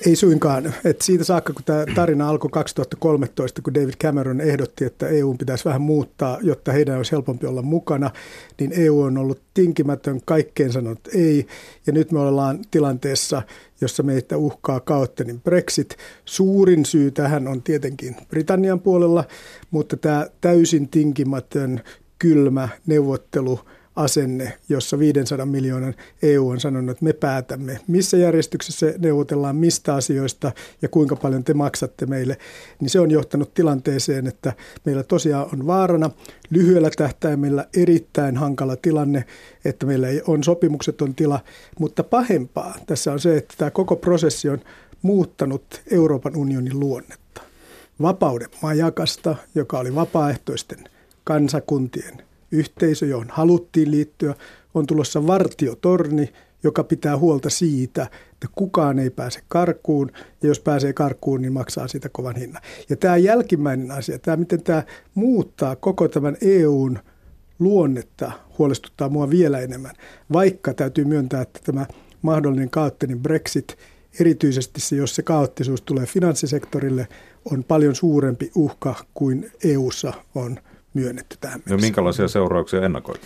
Ei 0.06 0.16
suinkaan. 0.16 0.74
Et 0.84 1.02
siitä 1.02 1.24
saakka, 1.24 1.52
kun 1.52 1.64
tämä 1.64 1.84
tarina 1.94 2.28
alkoi 2.28 2.50
2013, 2.50 3.62
kun 3.62 3.74
David 3.74 3.94
Cameron 4.02 4.40
ehdotti, 4.40 4.84
että 4.84 5.08
EU 5.08 5.34
pitäisi 5.34 5.64
vähän 5.64 5.82
muuttaa, 5.82 6.38
jotta 6.42 6.72
heidän 6.72 6.96
olisi 6.96 7.12
helpompi 7.12 7.46
olla 7.46 7.62
mukana, 7.62 8.10
niin 8.60 8.72
EU 8.76 9.00
on 9.00 9.18
ollut 9.18 9.40
tinkimätön, 9.54 10.20
kaikkeen 10.24 10.72
sanonut 10.72 11.08
ei. 11.14 11.46
Ja 11.86 11.92
nyt 11.92 12.12
me 12.12 12.18
ollaan 12.18 12.58
tilanteessa, 12.70 13.42
jossa 13.80 14.02
meitä 14.02 14.36
uhkaa 14.36 14.80
kaoottinen 14.80 15.40
Brexit. 15.40 15.96
Suurin 16.24 16.84
syy 16.84 17.10
tähän 17.10 17.48
on 17.48 17.62
tietenkin 17.62 18.16
Britannian 18.28 18.80
puolella, 18.80 19.24
mutta 19.70 19.96
tämä 19.96 20.26
täysin 20.40 20.88
tinkimätön, 20.88 21.80
kylmä 22.18 22.68
neuvottelu– 22.86 23.60
asenne, 23.96 24.58
jossa 24.68 24.98
500 24.98 25.46
miljoonan 25.46 25.94
EU 26.22 26.48
on 26.48 26.60
sanonut, 26.60 26.90
että 26.90 27.04
me 27.04 27.12
päätämme, 27.12 27.80
missä 27.86 28.16
järjestyksessä 28.16 28.94
neuvotellaan 28.98 29.56
mistä 29.56 29.94
asioista 29.94 30.52
ja 30.82 30.88
kuinka 30.88 31.16
paljon 31.16 31.44
te 31.44 31.54
maksatte 31.54 32.06
meille, 32.06 32.38
niin 32.80 32.90
se 32.90 33.00
on 33.00 33.10
johtanut 33.10 33.54
tilanteeseen, 33.54 34.26
että 34.26 34.52
meillä 34.84 35.02
tosiaan 35.02 35.48
on 35.52 35.66
vaarana 35.66 36.10
lyhyellä 36.50 36.90
tähtäimellä 36.96 37.66
erittäin 37.76 38.36
hankala 38.36 38.76
tilanne, 38.76 39.24
että 39.64 39.86
meillä 39.86 40.08
ei 40.08 40.22
on 40.26 40.44
sopimukseton 40.44 41.14
tila, 41.14 41.40
mutta 41.78 42.04
pahempaa 42.04 42.74
tässä 42.86 43.12
on 43.12 43.20
se, 43.20 43.36
että 43.36 43.54
tämä 43.58 43.70
koko 43.70 43.96
prosessi 43.96 44.48
on 44.48 44.60
muuttanut 45.02 45.82
Euroopan 45.90 46.36
unionin 46.36 46.80
luonnetta. 46.80 47.40
Vapauden 48.02 48.48
majakasta, 48.62 49.36
joka 49.54 49.78
oli 49.78 49.94
vapaaehtoisten 49.94 50.78
kansakuntien 51.24 52.33
yhteisö, 52.54 53.06
johon 53.06 53.26
haluttiin 53.30 53.90
liittyä, 53.90 54.34
on 54.74 54.86
tulossa 54.86 55.26
vartiotorni, 55.26 56.32
joka 56.62 56.84
pitää 56.84 57.18
huolta 57.18 57.50
siitä, 57.50 58.02
että 58.32 58.48
kukaan 58.54 58.98
ei 58.98 59.10
pääse 59.10 59.40
karkuun, 59.48 60.10
ja 60.42 60.48
jos 60.48 60.60
pääsee 60.60 60.92
karkuun, 60.92 61.42
niin 61.42 61.52
maksaa 61.52 61.88
siitä 61.88 62.08
kovan 62.08 62.36
hinnan. 62.36 62.62
Ja 62.88 62.96
tämä 62.96 63.16
jälkimmäinen 63.16 63.90
asia, 63.90 64.18
tämä 64.18 64.36
miten 64.36 64.62
tämä 64.62 64.82
muuttaa 65.14 65.76
koko 65.76 66.08
tämän 66.08 66.36
EUn 66.40 66.98
luonnetta, 67.58 68.32
huolestuttaa 68.58 69.08
mua 69.08 69.30
vielä 69.30 69.60
enemmän, 69.60 69.94
vaikka 70.32 70.74
täytyy 70.74 71.04
myöntää, 71.04 71.42
että 71.42 71.60
tämä 71.64 71.86
mahdollinen 72.22 72.70
kaoottinen 72.70 73.20
Brexit, 73.20 73.76
erityisesti 74.20 74.80
se, 74.80 74.96
jos 74.96 75.14
se 75.14 75.22
kaoottisuus 75.22 75.82
tulee 75.82 76.06
finanssisektorille, 76.06 77.08
on 77.44 77.64
paljon 77.64 77.94
suurempi 77.94 78.50
uhka 78.54 78.94
kuin 79.14 79.50
EUssa 79.64 80.12
on 80.34 80.58
myönnetty 80.94 81.36
tähän 81.40 81.60
mennessä. 81.60 81.74
Ja 81.74 81.88
minkälaisia 81.88 82.28
seurauksia 82.28 82.82
ennakoit? 82.82 83.20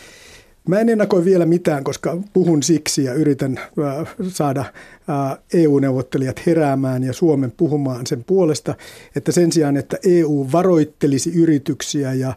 Mä 0.69 0.79
en 0.79 0.89
ennakoi 0.89 1.25
vielä 1.25 1.47
mitään, 1.47 1.85
koska 1.85 2.17
puhun 2.33 2.63
siksi 2.63 3.05
ja 3.05 3.15
yritän 3.15 3.59
äh, 3.59 4.15
saada 4.29 4.61
äh, 4.61 5.39
EU-neuvottelijat 5.55 6.47
heräämään 6.47 7.05
ja 7.05 7.13
Suomen 7.13 7.53
puhumaan 7.57 8.07
sen 8.07 8.25
puolesta, 8.25 8.75
että 9.17 9.33
sen 9.33 9.53
sijaan, 9.53 9.77
että 9.77 9.97
EU 10.07 10.47
varoittelisi 10.53 11.35
yrityksiä 11.35 12.13
ja 12.13 12.33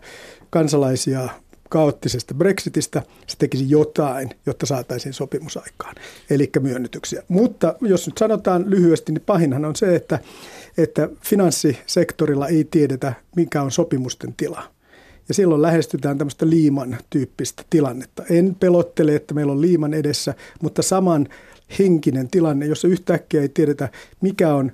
kansalaisia 0.49 1.29
kaoottisesta 1.69 2.33
Brexitistä, 2.33 3.01
se 3.27 3.37
tekisi 3.37 3.69
jotain, 3.69 4.29
jotta 4.45 4.65
saataisiin 4.65 5.13
sopimusaikaan, 5.13 5.95
eli 6.29 6.49
myönnytyksiä. 6.59 7.23
Mutta 7.27 7.75
jos 7.81 8.07
nyt 8.07 8.17
sanotaan 8.17 8.63
lyhyesti, 8.67 9.11
niin 9.11 9.23
pahinhan 9.25 9.65
on 9.65 9.75
se, 9.75 9.95
että, 9.95 10.19
että 10.77 11.09
finanssisektorilla 11.21 12.47
ei 12.47 12.63
tiedetä, 12.63 13.13
mikä 13.35 13.61
on 13.61 13.71
sopimusten 13.71 14.33
tila. 14.37 14.63
Ja 15.31 15.35
silloin 15.35 15.61
lähestytään 15.61 16.17
tämmöistä 16.17 16.49
liiman 16.49 16.97
tyyppistä 17.09 17.63
tilannetta. 17.69 18.23
En 18.29 18.55
pelottele, 18.59 19.15
että 19.15 19.33
meillä 19.33 19.51
on 19.51 19.61
liiman 19.61 19.93
edessä, 19.93 20.33
mutta 20.61 20.81
saman 20.81 21.27
henkinen 21.79 22.29
tilanne, 22.29 22.65
jossa 22.65 22.87
yhtäkkiä 22.87 23.41
ei 23.41 23.49
tiedetä, 23.49 23.89
mikä 24.21 24.53
on 24.53 24.71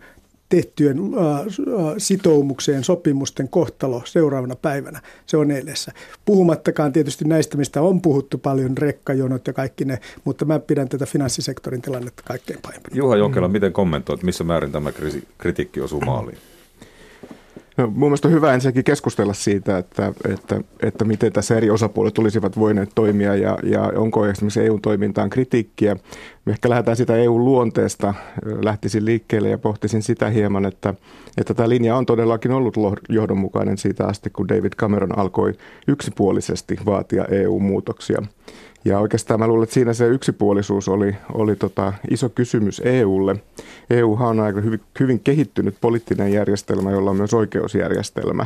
tehtyjen 0.50 1.00
sitoumukseen 1.98 2.84
sopimusten 2.84 3.50
kohtalo 3.50 4.02
seuraavana 4.06 4.56
päivänä. 4.56 5.02
Se 5.26 5.38
on 5.38 5.52
edessä. 5.52 5.92
Puhumattakaan 6.26 6.94
tietysti 6.94 7.26
näistä, 7.26 7.58
mistä 7.58 7.82
on 7.82 8.02
puhuttu 8.02 8.38
paljon, 8.38 8.78
rekkajonot 8.78 9.48
ja 9.48 9.54
kaikki 9.54 9.86
ne, 9.86 10.00
mutta 10.26 10.46
mä 10.46 10.60
pidän 10.60 10.90
tätä 10.90 11.06
finanssisektorin 11.06 11.82
tilannetta 11.82 12.24
kaikkein 12.26 12.60
pahimpana. 12.62 12.96
Juha 12.96 13.16
Jokela, 13.16 13.48
miten 13.48 13.74
kommentoit, 13.74 14.24
missä 14.24 14.44
määrin 14.44 14.72
tämä 14.72 14.92
kritiikki 15.38 15.82
osuu 15.82 16.02
maaliin? 16.02 16.38
No, 17.78 17.88
mun 17.88 18.10
mielestä 18.10 18.28
on 18.28 18.34
hyvä 18.34 18.54
ensinnäkin 18.54 18.84
keskustella 18.84 19.34
siitä, 19.34 19.78
että, 19.78 20.14
että, 20.34 20.62
että 20.84 21.06
miten 21.06 21.34
tässä 21.34 21.58
eri 21.58 21.70
osapuolet 21.70 22.18
olisivat 22.18 22.60
voineet 22.60 22.90
toimia 22.96 23.36
ja, 23.36 23.58
ja 23.64 23.92
onko 23.96 24.26
esimerkiksi 24.26 24.62
EU-toimintaan 24.62 25.30
kritiikkiä. 25.30 25.96
Ehkä 26.48 26.70
lähdetään 26.70 26.98
sitä 26.98 27.16
EU-luonteesta, 27.16 28.14
lähtisin 28.64 29.06
liikkeelle 29.06 29.50
ja 29.50 29.58
pohtisin 29.58 30.04
sitä 30.04 30.30
hieman, 30.30 30.66
että, 30.66 30.94
että 31.38 31.54
tämä 31.54 31.70
linja 31.70 31.96
on 31.98 32.06
todellakin 32.06 32.52
ollut 32.52 32.78
johdonmukainen 33.10 33.78
siitä 33.78 34.08
asti, 34.08 34.30
kun 34.30 34.48
David 34.48 34.74
Cameron 34.78 35.20
alkoi 35.20 35.54
yksipuolisesti 35.88 36.78
vaatia 36.86 37.26
EU-muutoksia. 37.26 38.22
Ja 38.86 39.00
oikeastaan 39.00 39.40
mä 39.40 39.48
luulen, 39.48 39.64
että 39.64 39.74
siinä 39.74 39.94
se 39.94 40.08
yksipuolisuus 40.08 40.88
oli, 40.88 41.16
oli 41.34 41.56
tota 41.56 41.94
iso 42.10 42.30
kysymys 42.30 42.82
EUlle. 42.86 43.36
EU 43.90 44.18
on 44.20 44.40
aika 44.40 44.62
hyvin, 44.62 44.82
hyvin 45.00 45.20
kehittynyt 45.20 45.76
poliittinen 45.82 46.34
järjestelmä, 46.34 46.92
jolla 46.92 47.10
on 47.10 47.18
myös 47.18 47.34
oikeusjärjestelmä. 47.34 48.46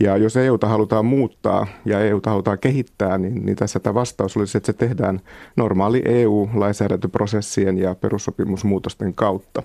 Ja 0.00 0.16
jos 0.16 0.36
EUta 0.36 0.68
halutaan 0.68 1.04
muuttaa 1.04 1.66
ja 1.84 2.00
EUta 2.00 2.30
halutaan 2.30 2.58
kehittää, 2.58 3.18
niin, 3.18 3.46
niin 3.46 3.56
tässä 3.56 3.80
tämä 3.80 3.94
vastaus 3.94 4.36
olisi, 4.36 4.58
että 4.58 4.66
se 4.66 4.72
tehdään 4.72 5.20
normaali 5.56 6.02
EU-lainsäädäntöprosessien 6.04 7.78
ja 7.78 7.94
perussopimusmuutosten 7.94 9.14
kautta. 9.14 9.62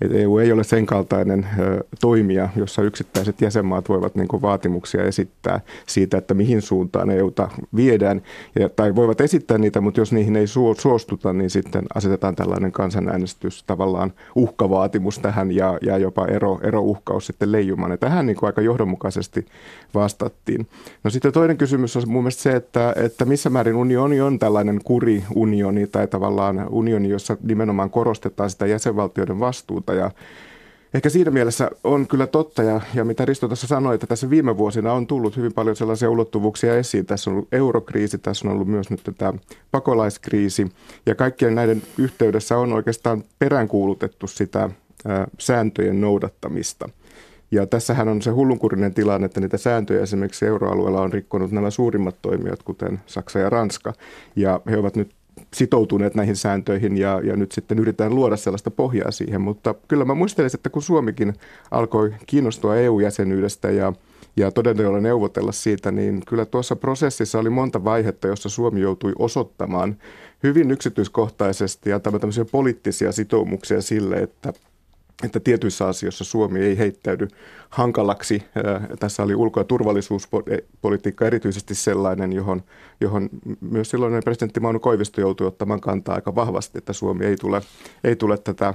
Et 0.00 0.12
EU 0.12 0.38
ei 0.38 0.52
ole 0.52 0.64
sen 0.64 0.86
kaltainen 0.86 1.46
ö, 1.58 1.84
toimija, 2.00 2.48
jossa 2.56 2.82
yksittäiset 2.82 3.40
jäsenmaat 3.40 3.88
voivat 3.88 4.14
niin 4.14 4.28
vaatimuksia 4.42 5.04
esittää 5.04 5.60
siitä, 5.86 6.18
että 6.18 6.34
mihin 6.34 6.62
suuntaan 6.62 7.10
EUta 7.10 7.48
viedään, 7.76 8.22
ja, 8.58 8.68
tai 8.68 8.94
voivat 8.94 9.20
esittää 9.20 9.58
niitä, 9.64 9.80
mutta 9.80 10.00
jos 10.00 10.12
niihin 10.12 10.36
ei 10.36 10.46
suostuta, 10.78 11.32
niin 11.32 11.50
sitten 11.50 11.84
asetetaan 11.94 12.36
tällainen 12.36 12.72
kansanäänestys, 12.72 13.64
tavallaan 13.66 14.12
uhkavaatimus 14.34 15.18
tähän 15.18 15.52
ja, 15.52 15.78
ja 15.82 15.98
jopa 15.98 16.26
ero, 16.26 16.58
erouhkaus 16.62 17.26
sitten 17.26 17.52
leijumaan. 17.52 17.90
Ja 17.90 17.96
tähän 17.96 18.26
niin 18.26 18.36
aika 18.42 18.60
johdonmukaisesti 18.60 19.46
vastattiin. 19.94 20.66
No 21.04 21.10
sitten 21.10 21.32
toinen 21.32 21.56
kysymys 21.56 21.96
on 21.96 22.02
mun 22.06 22.22
mielestä 22.22 22.42
se, 22.42 22.56
että, 22.56 22.94
että 22.96 23.24
missä 23.24 23.50
määrin 23.50 23.76
unioni 23.76 24.20
on 24.20 24.38
tällainen 24.38 24.80
kuriunioni 24.84 25.86
tai 25.86 26.06
tavallaan 26.06 26.68
unioni, 26.70 27.08
jossa 27.08 27.36
nimenomaan 27.42 27.90
korostetaan 27.90 28.50
sitä 28.50 28.66
jäsenvaltioiden 28.66 29.40
vastuuta 29.40 29.94
ja 29.94 30.10
Ehkä 30.94 31.08
siinä 31.08 31.30
mielessä 31.30 31.70
on 31.84 32.06
kyllä 32.06 32.26
totta, 32.26 32.62
ja, 32.62 32.80
ja 32.94 33.04
mitä 33.04 33.24
Risto 33.24 33.48
tässä 33.48 33.66
sanoi, 33.66 33.94
että 33.94 34.06
tässä 34.06 34.30
viime 34.30 34.56
vuosina 34.56 34.92
on 34.92 35.06
tullut 35.06 35.36
hyvin 35.36 35.52
paljon 35.52 35.76
sellaisia 35.76 36.10
ulottuvuuksia 36.10 36.76
esiin. 36.76 37.06
Tässä 37.06 37.30
on 37.30 37.36
ollut 37.36 37.54
eurokriisi, 37.54 38.18
tässä 38.18 38.48
on 38.48 38.54
ollut 38.54 38.68
myös 38.68 38.90
nyt 38.90 39.00
tämä 39.18 39.32
pakolaiskriisi, 39.70 40.72
ja 41.06 41.14
kaikkien 41.14 41.54
näiden 41.54 41.82
yhteydessä 41.98 42.58
on 42.58 42.72
oikeastaan 42.72 43.24
peräänkuulutettu 43.38 44.26
sitä 44.26 44.70
ää, 45.06 45.26
sääntöjen 45.38 46.00
noudattamista. 46.00 46.88
Ja 47.50 47.66
tässähän 47.66 48.08
on 48.08 48.22
se 48.22 48.30
hullunkurinen 48.30 48.94
tilanne, 48.94 49.24
että 49.24 49.40
niitä 49.40 49.58
sääntöjä 49.58 50.02
esimerkiksi 50.02 50.46
euroalueella 50.46 51.00
on 51.00 51.12
rikkonut 51.12 51.50
nämä 51.52 51.70
suurimmat 51.70 52.16
toimijat, 52.22 52.62
kuten 52.62 53.00
Saksa 53.06 53.38
ja 53.38 53.50
Ranska. 53.50 53.92
Ja 54.36 54.60
he 54.70 54.78
ovat 54.78 54.96
nyt 54.96 55.10
sitoutuneet 55.54 56.14
näihin 56.14 56.36
sääntöihin 56.36 56.96
ja, 56.96 57.20
ja 57.24 57.36
nyt 57.36 57.52
sitten 57.52 57.78
yritetään 57.78 58.14
luoda 58.14 58.36
sellaista 58.36 58.70
pohjaa 58.70 59.10
siihen. 59.10 59.40
Mutta 59.40 59.74
kyllä 59.88 60.04
mä 60.04 60.14
muistelisin, 60.14 60.58
että 60.58 60.70
kun 60.70 60.82
Suomikin 60.82 61.34
alkoi 61.70 62.14
kiinnostua 62.26 62.76
EU-jäsenyydestä 62.76 63.70
ja, 63.70 63.92
ja 64.36 64.50
todella 64.50 65.00
neuvotella 65.00 65.52
siitä, 65.52 65.92
niin 65.92 66.22
kyllä 66.26 66.44
tuossa 66.46 66.76
prosessissa 66.76 67.38
oli 67.38 67.50
monta 67.50 67.84
vaihetta, 67.84 68.28
jossa 68.28 68.48
Suomi 68.48 68.80
joutui 68.80 69.12
osoittamaan 69.18 69.96
hyvin 70.42 70.70
yksityiskohtaisesti 70.70 71.90
ja 71.90 72.00
tämmöisiä 72.00 72.44
poliittisia 72.44 73.12
sitoumuksia 73.12 73.82
sille, 73.82 74.16
että 74.16 74.52
että 75.22 75.40
tietyissä 75.40 75.86
asioissa 75.86 76.24
Suomi 76.24 76.60
ei 76.60 76.78
heittäydy 76.78 77.28
hankalaksi. 77.70 78.42
Tässä 79.00 79.22
oli 79.22 79.34
ulko- 79.34 79.60
ja 79.60 79.64
turvallisuuspolitiikka 79.64 81.26
erityisesti 81.26 81.74
sellainen, 81.74 82.32
johon, 82.32 82.62
johon 83.00 83.28
myös 83.60 83.90
silloinen 83.90 84.22
presidentti 84.24 84.60
Mauno 84.60 84.80
Koivisto 84.80 85.20
joutui 85.20 85.46
ottamaan 85.46 85.80
kantaa 85.80 86.14
aika 86.14 86.34
vahvasti, 86.34 86.78
että 86.78 86.92
Suomi 86.92 87.24
ei 87.24 87.36
tule, 87.36 87.62
ei 88.04 88.16
tule 88.16 88.38
tätä 88.38 88.74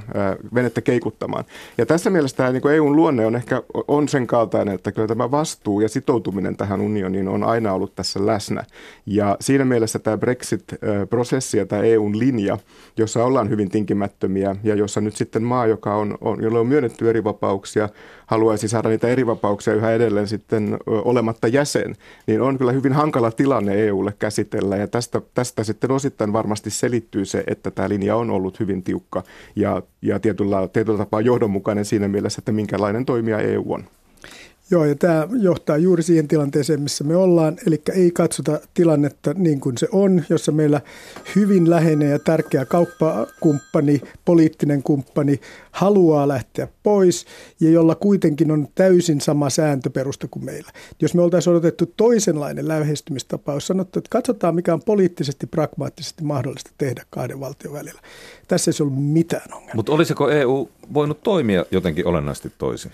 venettä 0.56 0.82
keikuttamaan. 0.82 1.44
Ja 1.78 1.86
tässä 1.86 2.10
mielessä 2.10 2.38
tämä 2.38 2.52
niin 2.52 2.68
EUn 2.74 2.96
luonne 2.96 3.26
on 3.26 3.36
ehkä 3.36 3.64
on 3.88 4.08
sen 4.08 4.28
kaltainen, 4.28 4.76
että 4.76 4.92
kyllä 4.92 5.08
tämä 5.08 5.32
vastuu 5.32 5.82
ja 5.82 5.90
sitoutuminen 5.90 6.58
tähän 6.58 6.82
unioniin 6.82 7.28
on 7.28 7.44
aina 7.44 7.74
ollut 7.74 7.96
tässä 7.96 8.26
läsnä. 8.26 8.64
Ja 9.06 9.38
siinä 9.40 9.66
mielessä 9.66 10.00
tämä 10.00 10.18
Brexit-prosessi 10.18 11.58
ja 11.58 11.66
tämä 11.66 11.82
EUn 11.82 12.20
linja, 12.20 12.58
jossa 12.98 13.24
ollaan 13.24 13.50
hyvin 13.50 13.70
tinkimättömiä 13.70 14.56
ja 14.64 14.76
jossa 14.76 15.02
nyt 15.02 15.16
sitten 15.16 15.44
maa, 15.44 15.68
joka 15.68 15.96
on, 15.96 16.18
on 16.30 16.44
jolle 16.44 16.60
on 16.60 16.68
myönnetty 16.68 17.10
eri 17.10 17.24
vapauksia, 17.24 17.90
haluaisi 18.28 18.68
saada 18.68 18.90
niitä 18.90 19.08
eri 19.08 19.26
vapauksia 19.26 19.74
yhä 19.74 19.92
edelleen 19.92 20.28
sitten 20.28 20.78
olematta 20.88 21.48
jäsen, 21.48 21.96
niin 22.28 22.42
on 22.42 22.58
kyllä 22.58 22.72
hyvin 22.72 22.94
hankala 22.94 23.32
tilanne 23.32 23.74
EUlle 23.74 24.14
käsitellä. 24.20 24.78
Ja 24.78 24.88
tästä, 24.88 25.22
tästä 25.34 25.64
sitten 25.64 25.92
osittain 25.92 26.34
varmasti 26.34 26.70
selittyy 26.70 27.26
se, 27.26 27.44
että 27.48 27.72
tämä 27.72 27.90
linja 27.90 28.16
on 28.16 28.30
ollut 28.30 28.60
hyvin 28.60 28.84
tiukka 28.84 29.24
ja, 29.56 29.82
ja 30.02 30.20
tietyllä, 30.20 30.68
tietyllä 30.74 30.98
tapaa 30.98 31.22
johdonmukainen 31.22 31.86
siinä 31.86 32.08
mielessä, 32.08 32.40
että 32.40 32.52
minkälainen 32.52 33.06
toimija 33.06 33.40
EU 33.40 33.74
on. 33.74 33.84
Joo, 34.72 34.86
ja 34.86 34.96
tämä 34.96 35.28
johtaa 35.40 35.78
juuri 35.78 36.04
siihen 36.04 36.28
tilanteeseen, 36.28 36.82
missä 36.82 37.04
me 37.04 37.16
ollaan, 37.16 37.58
eli 37.68 37.82
ei 37.94 38.12
katsota 38.12 38.60
tilannetta 38.74 39.34
niin 39.34 39.60
kuin 39.60 39.78
se 39.78 39.88
on, 39.92 40.24
jossa 40.30 40.52
meillä 40.52 40.82
hyvin 41.36 41.70
läheinen 41.70 42.10
ja 42.10 42.20
tärkeä 42.20 42.66
kauppakumppani, 42.66 44.02
poliittinen 44.26 44.84
kumppani 44.84 45.40
haluaa 45.72 46.28
lähteä 46.28 46.68
pois 46.84 47.26
ja 47.60 47.70
jolla 47.70 47.96
kuitenkin 47.96 48.52
on 48.52 48.68
täysin 48.76 49.22
sama 49.22 49.50
sääntöperusta 49.50 50.28
kuin 50.32 50.46
meillä. 50.46 50.72
Jos 51.02 51.14
me 51.14 51.22
oltaisiin 51.22 51.52
odotettu 51.52 51.94
toisenlainen 51.98 52.68
lähestymistapa, 52.68 53.54
olisi 53.54 53.68
sanottu, 53.68 54.00
että 54.00 54.10
katsotaan 54.10 54.56
mikä 54.56 54.74
on 54.74 54.82
poliittisesti, 54.86 55.48
pragmaattisesti 55.48 56.24
mahdollista 56.24 56.72
tehdä 56.78 57.04
kahden 57.10 57.40
valtion 57.40 57.74
välillä. 57.74 58.02
Tässä 58.48 58.72
ei 58.72 58.84
ollut 58.84 59.04
mitään 59.04 59.54
ongelmaa. 59.54 59.76
Mutta 59.76 59.92
olisiko 59.92 60.30
EU 60.30 60.70
voinut 60.94 61.24
toimia 61.24 61.66
jotenkin 61.72 62.08
olennaisesti 62.08 62.52
toisin? 62.58 62.92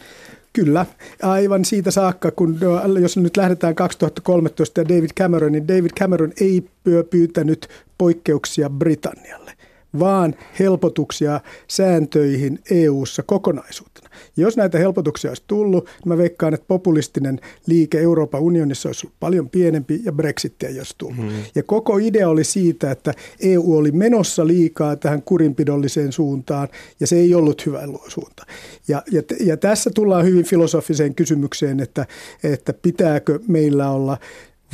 Kyllä, 0.55 0.85
aivan 1.21 1.65
siitä 1.65 1.91
saakka, 1.91 2.31
kun 2.31 2.59
jos 3.01 3.17
nyt 3.17 3.37
lähdetään 3.37 3.75
2013 3.75 4.81
ja 4.81 4.89
David 4.89 5.09
Cameron, 5.19 5.51
niin 5.51 5.67
David 5.67 5.91
Cameron 5.99 6.31
ei 6.41 6.69
pyytänyt 7.09 7.67
poikkeuksia 7.97 8.69
Britannialle, 8.69 9.53
vaan 9.99 10.35
helpotuksia 10.59 11.41
sääntöihin 11.67 12.59
EU-ssa 12.71 13.23
kokonaisuutena. 13.23 14.09
Jos 14.37 14.57
näitä 14.57 14.77
helpotuksia 14.77 15.31
olisi 15.31 15.43
tullut, 15.47 15.85
niin 15.85 15.95
mä 16.05 16.17
veikkaan, 16.17 16.53
että 16.53 16.65
populistinen 16.67 17.39
liike 17.67 17.99
Euroopan 17.99 18.41
unionissa 18.41 18.89
olisi 18.89 19.07
ollut 19.07 19.19
paljon 19.19 19.49
pienempi 19.49 20.01
ja 20.03 20.11
Brexit 20.11 20.63
ei 20.63 20.77
olisi 20.77 20.95
tullut. 20.97 21.17
Hmm. 21.17 21.29
Ja 21.55 21.63
koko 21.63 21.97
idea 21.97 22.29
oli 22.29 22.43
siitä, 22.43 22.91
että 22.91 23.13
EU 23.39 23.77
oli 23.77 23.91
menossa 23.91 24.47
liikaa 24.47 24.95
tähän 24.95 25.21
kurinpidolliseen 25.21 26.11
suuntaan 26.11 26.67
ja 26.99 27.07
se 27.07 27.15
ei 27.15 27.35
ollut 27.35 27.65
hyvä 27.65 27.81
suunta. 28.07 28.45
Ja, 28.87 29.03
ja, 29.11 29.21
ja 29.39 29.57
tässä 29.57 29.89
tullaan 29.95 30.25
hyvin 30.25 30.45
filosofiseen 30.45 31.15
kysymykseen, 31.15 31.79
että, 31.79 32.05
että 32.43 32.73
pitääkö 32.73 33.39
meillä 33.47 33.89
olla 33.89 34.17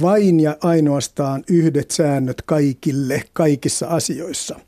vain 0.01 0.39
ja 0.39 0.57
ainoastaan 0.62 1.43
yhdet 1.49 1.91
säännöt 1.91 2.41
kaikille 2.45 3.23
kaikissa 3.34 3.88
asioissa. 3.88 4.60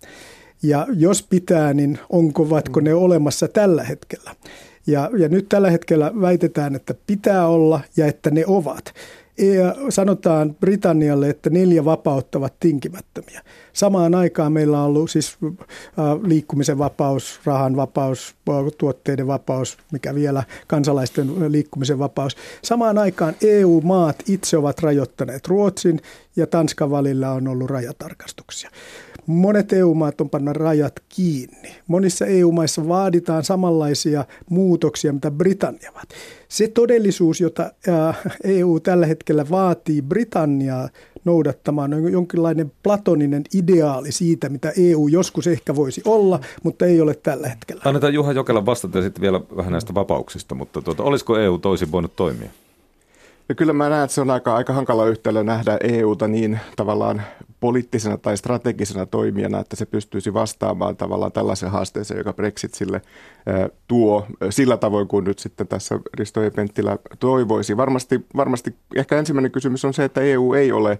Ja 0.63 0.87
jos 0.95 1.23
pitää, 1.23 1.73
niin 1.73 1.99
onko, 2.09 2.49
vatko 2.49 2.79
ne 2.79 2.93
olemassa 2.93 3.47
tällä 3.47 3.83
hetkellä? 3.83 4.35
Ja, 4.87 5.09
ja 5.17 5.29
nyt 5.29 5.49
tällä 5.49 5.69
hetkellä 5.69 6.11
väitetään, 6.21 6.75
että 6.75 6.93
pitää 7.07 7.47
olla 7.47 7.79
ja 7.97 8.05
että 8.05 8.31
ne 8.31 8.43
ovat. 8.47 8.93
Ja 9.37 9.75
sanotaan 9.89 10.55
Britannialle, 10.59 11.29
että 11.29 11.49
neljä 11.49 11.85
vapautta 11.85 12.37
ovat 12.37 12.53
tinkimättömiä. 12.59 13.41
Samaan 13.73 14.15
aikaan 14.15 14.51
meillä 14.51 14.79
on 14.79 14.85
ollut 14.85 15.11
siis 15.11 15.37
liikkumisen 16.23 16.77
vapaus, 16.77 17.39
rahan 17.45 17.75
vapaus, 17.75 18.35
tuotteiden 18.77 19.27
vapaus, 19.27 19.77
mikä 19.91 20.15
vielä 20.15 20.43
kansalaisten 20.67 21.51
liikkumisen 21.51 21.99
vapaus. 21.99 22.37
Samaan 22.63 22.97
aikaan 22.97 23.35
EU-maat 23.41 24.23
itse 24.27 24.57
ovat 24.57 24.79
rajoittaneet 24.79 25.47
Ruotsin 25.47 25.99
ja 26.35 26.47
Tanskan 26.47 26.91
välillä 26.91 27.31
on 27.31 27.47
ollut 27.47 27.69
rajatarkastuksia. 27.69 28.69
Monet 29.27 29.73
EU-maat 29.73 30.21
on 30.21 30.29
panna 30.29 30.53
rajat 30.53 30.93
kiinni. 31.09 31.75
Monissa 31.87 32.25
EU-maissa 32.25 32.87
vaaditaan 32.87 33.43
samanlaisia 33.43 34.25
muutoksia, 34.49 35.13
mitä 35.13 35.31
Britannia 35.31 35.91
vaat. 35.93 36.09
Se 36.47 36.67
todellisuus, 36.67 37.41
jota 37.41 37.71
EU 38.43 38.79
tällä 38.79 39.05
hetkellä 39.05 39.45
vaatii 39.49 40.01
Britanniaa 40.01 40.89
noudattamaan, 41.25 41.93
on 41.93 42.11
jonkinlainen 42.11 42.71
platoninen 42.83 43.43
ideaali 43.53 44.11
siitä, 44.11 44.49
mitä 44.49 44.73
EU 44.77 45.07
joskus 45.07 45.47
ehkä 45.47 45.75
voisi 45.75 46.01
olla, 46.05 46.39
mutta 46.63 46.85
ei 46.85 47.01
ole 47.01 47.15
tällä 47.15 47.49
hetkellä. 47.49 47.81
Annetaan 47.85 48.13
Juha 48.13 48.31
Jokela 48.31 48.65
vastata 48.65 49.01
sitten 49.01 49.21
vielä 49.21 49.41
vähän 49.55 49.71
näistä 49.71 49.93
vapauksista, 49.93 50.55
mutta 50.55 50.81
tuota, 50.81 51.03
olisiko 51.03 51.37
EU 51.37 51.57
toisin 51.57 51.91
voinut 51.91 52.15
toimia? 52.15 52.49
Ja 53.49 53.55
kyllä 53.55 53.73
mä 53.73 53.89
näen, 53.89 54.03
että 54.03 54.13
se 54.13 54.21
on 54.21 54.29
aika, 54.29 54.55
aika 54.55 54.73
hankala 54.73 55.05
yhtälö 55.05 55.43
nähdä 55.43 55.77
EUta 55.83 56.27
niin 56.27 56.59
tavallaan 56.75 57.21
poliittisena 57.59 58.17
tai 58.17 58.37
strategisena 58.37 59.05
toimijana, 59.05 59.59
että 59.59 59.75
se 59.75 59.85
pystyisi 59.85 60.33
vastaamaan 60.33 60.97
tavallaan 60.97 61.31
tällaisen 61.31 61.71
haasteeseen, 61.71 62.17
joka 62.17 62.33
Brexit 62.33 62.73
sille 62.73 63.01
tuo 63.87 64.27
sillä 64.49 64.77
tavoin 64.77 65.07
kuin 65.07 65.25
nyt 65.25 65.39
sitten 65.39 65.67
tässä 65.67 65.99
Risto 66.13 66.43
E. 66.43 66.49
Penttilä 66.49 66.97
toivoisi. 67.19 67.77
Varmasti, 67.77 68.25
varmasti 68.35 68.75
ehkä 68.95 69.19
ensimmäinen 69.19 69.51
kysymys 69.51 69.85
on 69.85 69.93
se, 69.93 70.03
että 70.03 70.21
EU 70.21 70.53
ei 70.53 70.71
ole 70.71 70.99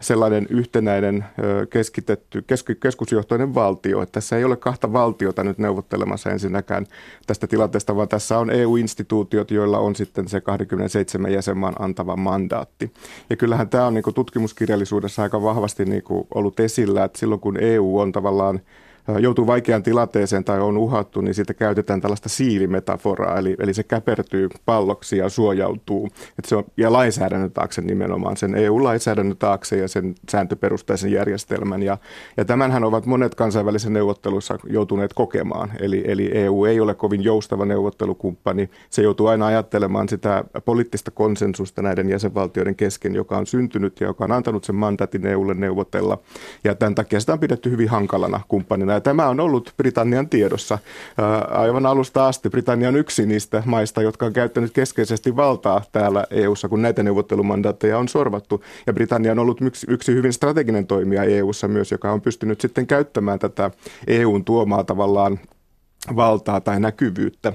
sellainen 0.00 0.46
yhtenäinen 0.50 1.24
keskitetty, 1.70 2.44
keskusjohtoinen 2.80 3.54
valtio. 3.54 4.02
Että 4.02 4.12
tässä 4.12 4.36
ei 4.36 4.44
ole 4.44 4.56
kahta 4.56 4.92
valtiota 4.92 5.44
nyt 5.44 5.58
neuvottelemassa 5.58 6.30
ensinnäkään 6.30 6.86
tästä 7.26 7.46
tilanteesta, 7.46 7.96
vaan 7.96 8.08
tässä 8.08 8.38
on 8.38 8.50
EU-instituutiot, 8.50 9.50
joilla 9.50 9.78
on 9.78 9.96
sitten 9.96 10.28
se 10.28 10.40
27 10.40 11.32
jäsenmaan 11.32 11.74
antava 11.78 12.16
mandaatti. 12.16 12.92
Ja 13.30 13.36
kyllähän 13.36 13.68
tämä 13.68 13.86
on 13.86 13.94
niin 13.94 14.14
tutkimuskirjallisuudessa 14.14 15.22
aika 15.22 15.42
vahvasti 15.42 15.84
niin 15.84 16.02
ollut 16.34 16.60
esillä, 16.60 17.04
että 17.04 17.18
silloin 17.18 17.40
kun 17.40 17.56
EU 17.60 17.98
on 17.98 18.12
tavallaan 18.12 18.60
joutuu 19.18 19.46
vaikeaan 19.46 19.82
tilanteeseen 19.82 20.44
tai 20.44 20.60
on 20.60 20.76
uhattu, 20.76 21.20
niin 21.20 21.34
siitä 21.34 21.54
käytetään 21.54 22.00
tällaista 22.00 22.28
siilimetaforaa, 22.28 23.38
eli, 23.38 23.56
eli 23.58 23.74
se 23.74 23.82
käpertyy 23.82 24.48
palloksi 24.64 25.16
ja 25.16 25.28
suojautuu. 25.28 26.08
Et 26.38 26.44
se 26.44 26.56
on, 26.56 26.64
ja 26.76 26.92
lainsäädännön 26.92 27.50
taakse 27.50 27.82
nimenomaan, 27.82 28.36
sen 28.36 28.54
EU-lainsäädännön 28.54 29.36
taakse 29.36 29.76
ja 29.76 29.88
sen 29.88 30.14
sääntöperustaisen 30.30 31.12
järjestelmän. 31.12 31.82
Ja, 31.82 31.98
ja 32.36 32.44
tämänhän 32.44 32.84
ovat 32.84 33.06
monet 33.06 33.34
kansainvälisissä 33.34 33.90
neuvotteluissa 33.90 34.58
joutuneet 34.66 35.12
kokemaan. 35.12 35.70
Eli, 35.80 36.04
eli 36.06 36.30
EU 36.34 36.64
ei 36.64 36.80
ole 36.80 36.94
kovin 36.94 37.24
joustava 37.24 37.64
neuvottelukumppani. 37.64 38.70
Se 38.90 39.02
joutuu 39.02 39.26
aina 39.26 39.46
ajattelemaan 39.46 40.08
sitä 40.08 40.44
poliittista 40.64 41.10
konsensusta 41.10 41.82
näiden 41.82 42.08
jäsenvaltioiden 42.08 42.76
kesken, 42.76 43.14
joka 43.14 43.38
on 43.38 43.46
syntynyt 43.46 44.00
ja 44.00 44.06
joka 44.06 44.24
on 44.24 44.32
antanut 44.32 44.64
sen 44.64 44.74
mandaatin 44.74 45.26
EUlle 45.26 45.54
neuvotella. 45.54 46.18
Ja 46.64 46.74
tämän 46.74 46.94
takia 46.94 47.20
sitä 47.20 47.32
on 47.32 47.40
pidetty 47.40 47.70
hyvin 47.70 47.88
hankalana 47.88 48.40
kumppanina 48.48 48.93
ja 48.94 49.00
tämä 49.00 49.28
on 49.28 49.40
ollut 49.40 49.74
Britannian 49.76 50.28
tiedossa 50.28 50.78
aivan 51.50 51.86
alusta 51.86 52.28
asti. 52.28 52.50
Britannia 52.50 52.88
on 52.88 52.96
yksi 52.96 53.26
niistä 53.26 53.62
maista, 53.66 54.02
jotka 54.02 54.26
on 54.26 54.32
käyttänyt 54.32 54.72
keskeisesti 54.72 55.36
valtaa 55.36 55.82
täällä 55.92 56.26
EUssa, 56.30 56.68
kun 56.68 56.82
näitä 56.82 57.02
neuvottelumandaatteja 57.02 57.98
on 57.98 58.08
sorvattu. 58.08 58.64
Ja 58.86 58.92
Britannia 58.92 59.32
on 59.32 59.38
ollut 59.38 59.60
yksi, 59.60 59.86
yksi 59.90 60.14
hyvin 60.14 60.32
strateginen 60.32 60.86
toimija 60.86 61.24
EUssa 61.24 61.68
myös, 61.68 61.92
joka 61.92 62.12
on 62.12 62.20
pystynyt 62.20 62.60
sitten 62.60 62.86
käyttämään 62.86 63.38
tätä 63.38 63.70
EUn 64.06 64.44
tuomaa 64.44 64.84
tavallaan 64.84 65.38
valtaa 66.16 66.60
tai 66.60 66.80
näkyvyyttä 66.80 67.52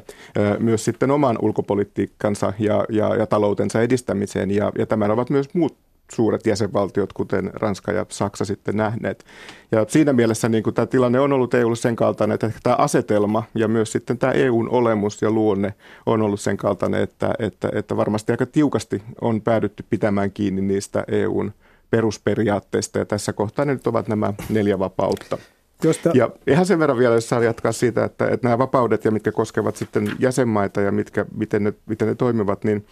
myös 0.60 0.86
sitten 0.86 1.12
oman 1.12 1.38
ulkopolitiikkansa 1.42 2.54
ja, 2.60 2.86
ja, 2.90 3.16
ja 3.16 3.28
taloutensa 3.28 3.82
edistämiseen. 3.82 4.52
Ja, 4.52 4.72
ja 4.78 4.86
tämän 4.86 5.12
ovat 5.12 5.30
myös 5.30 5.54
muut 5.54 5.78
suuret 6.14 6.46
jäsenvaltiot, 6.46 7.14
kuten 7.14 7.52
Ranska 7.54 7.92
ja 7.92 8.06
Saksa 8.10 8.46
sitten 8.46 8.78
nähneet. 8.78 9.26
Ja 9.72 9.86
siinä 9.88 10.14
mielessä 10.14 10.50
niin 10.50 10.64
kuin 10.64 10.74
tämä 10.74 10.86
tilanne 10.86 11.20
on 11.20 11.34
ollut 11.34 11.54
EUlle 11.54 11.76
sen 11.76 11.96
kaltainen, 11.96 12.36
että 12.36 12.52
tämä 12.64 12.76
asetelma 12.76 13.44
ja 13.56 13.68
myös 13.68 13.92
sitten 13.92 14.18
tämä 14.18 14.34
EUn 14.34 14.70
olemus 14.70 15.22
ja 15.22 15.32
luonne 15.32 15.74
on 16.06 16.22
ollut 16.22 16.40
sen 16.40 16.58
kaltainen, 16.58 17.02
että, 17.02 17.34
että, 17.40 17.70
että 17.74 17.98
varmasti 17.98 18.32
aika 18.32 18.46
tiukasti 18.46 19.02
on 19.22 19.42
päädytty 19.42 19.86
pitämään 19.90 20.32
kiinni 20.32 20.62
niistä 20.62 21.04
EUn 21.08 21.52
perusperiaatteista 21.90 23.00
ja 23.00 23.06
tässä 23.06 23.34
kohtaa 23.34 23.66
ne 23.66 23.74
nyt 23.74 23.88
ovat 23.88 24.08
nämä 24.08 24.34
neljä 24.50 24.80
vapautta. 24.80 25.38
Josta... 25.84 26.12
Ja 26.14 26.30
ihan 26.48 26.66
sen 26.66 26.80
verran 26.80 26.98
vielä, 26.98 27.16
jos 27.16 27.30
saa 27.30 27.44
jatkaa 27.44 27.72
siitä, 27.72 28.04
että, 28.04 28.28
että 28.28 28.48
nämä 28.48 28.58
vapaudet 28.58 29.06
ja 29.06 29.12
mitkä 29.12 29.32
koskevat 29.32 29.76
sitten 29.76 30.12
jäsenmaita 30.20 30.82
ja 30.82 30.92
mitkä, 30.92 31.26
miten, 31.36 31.64
ne, 31.64 31.74
miten 31.86 32.08
ne 32.08 32.16
toimivat, 32.16 32.64
niin 32.64 32.86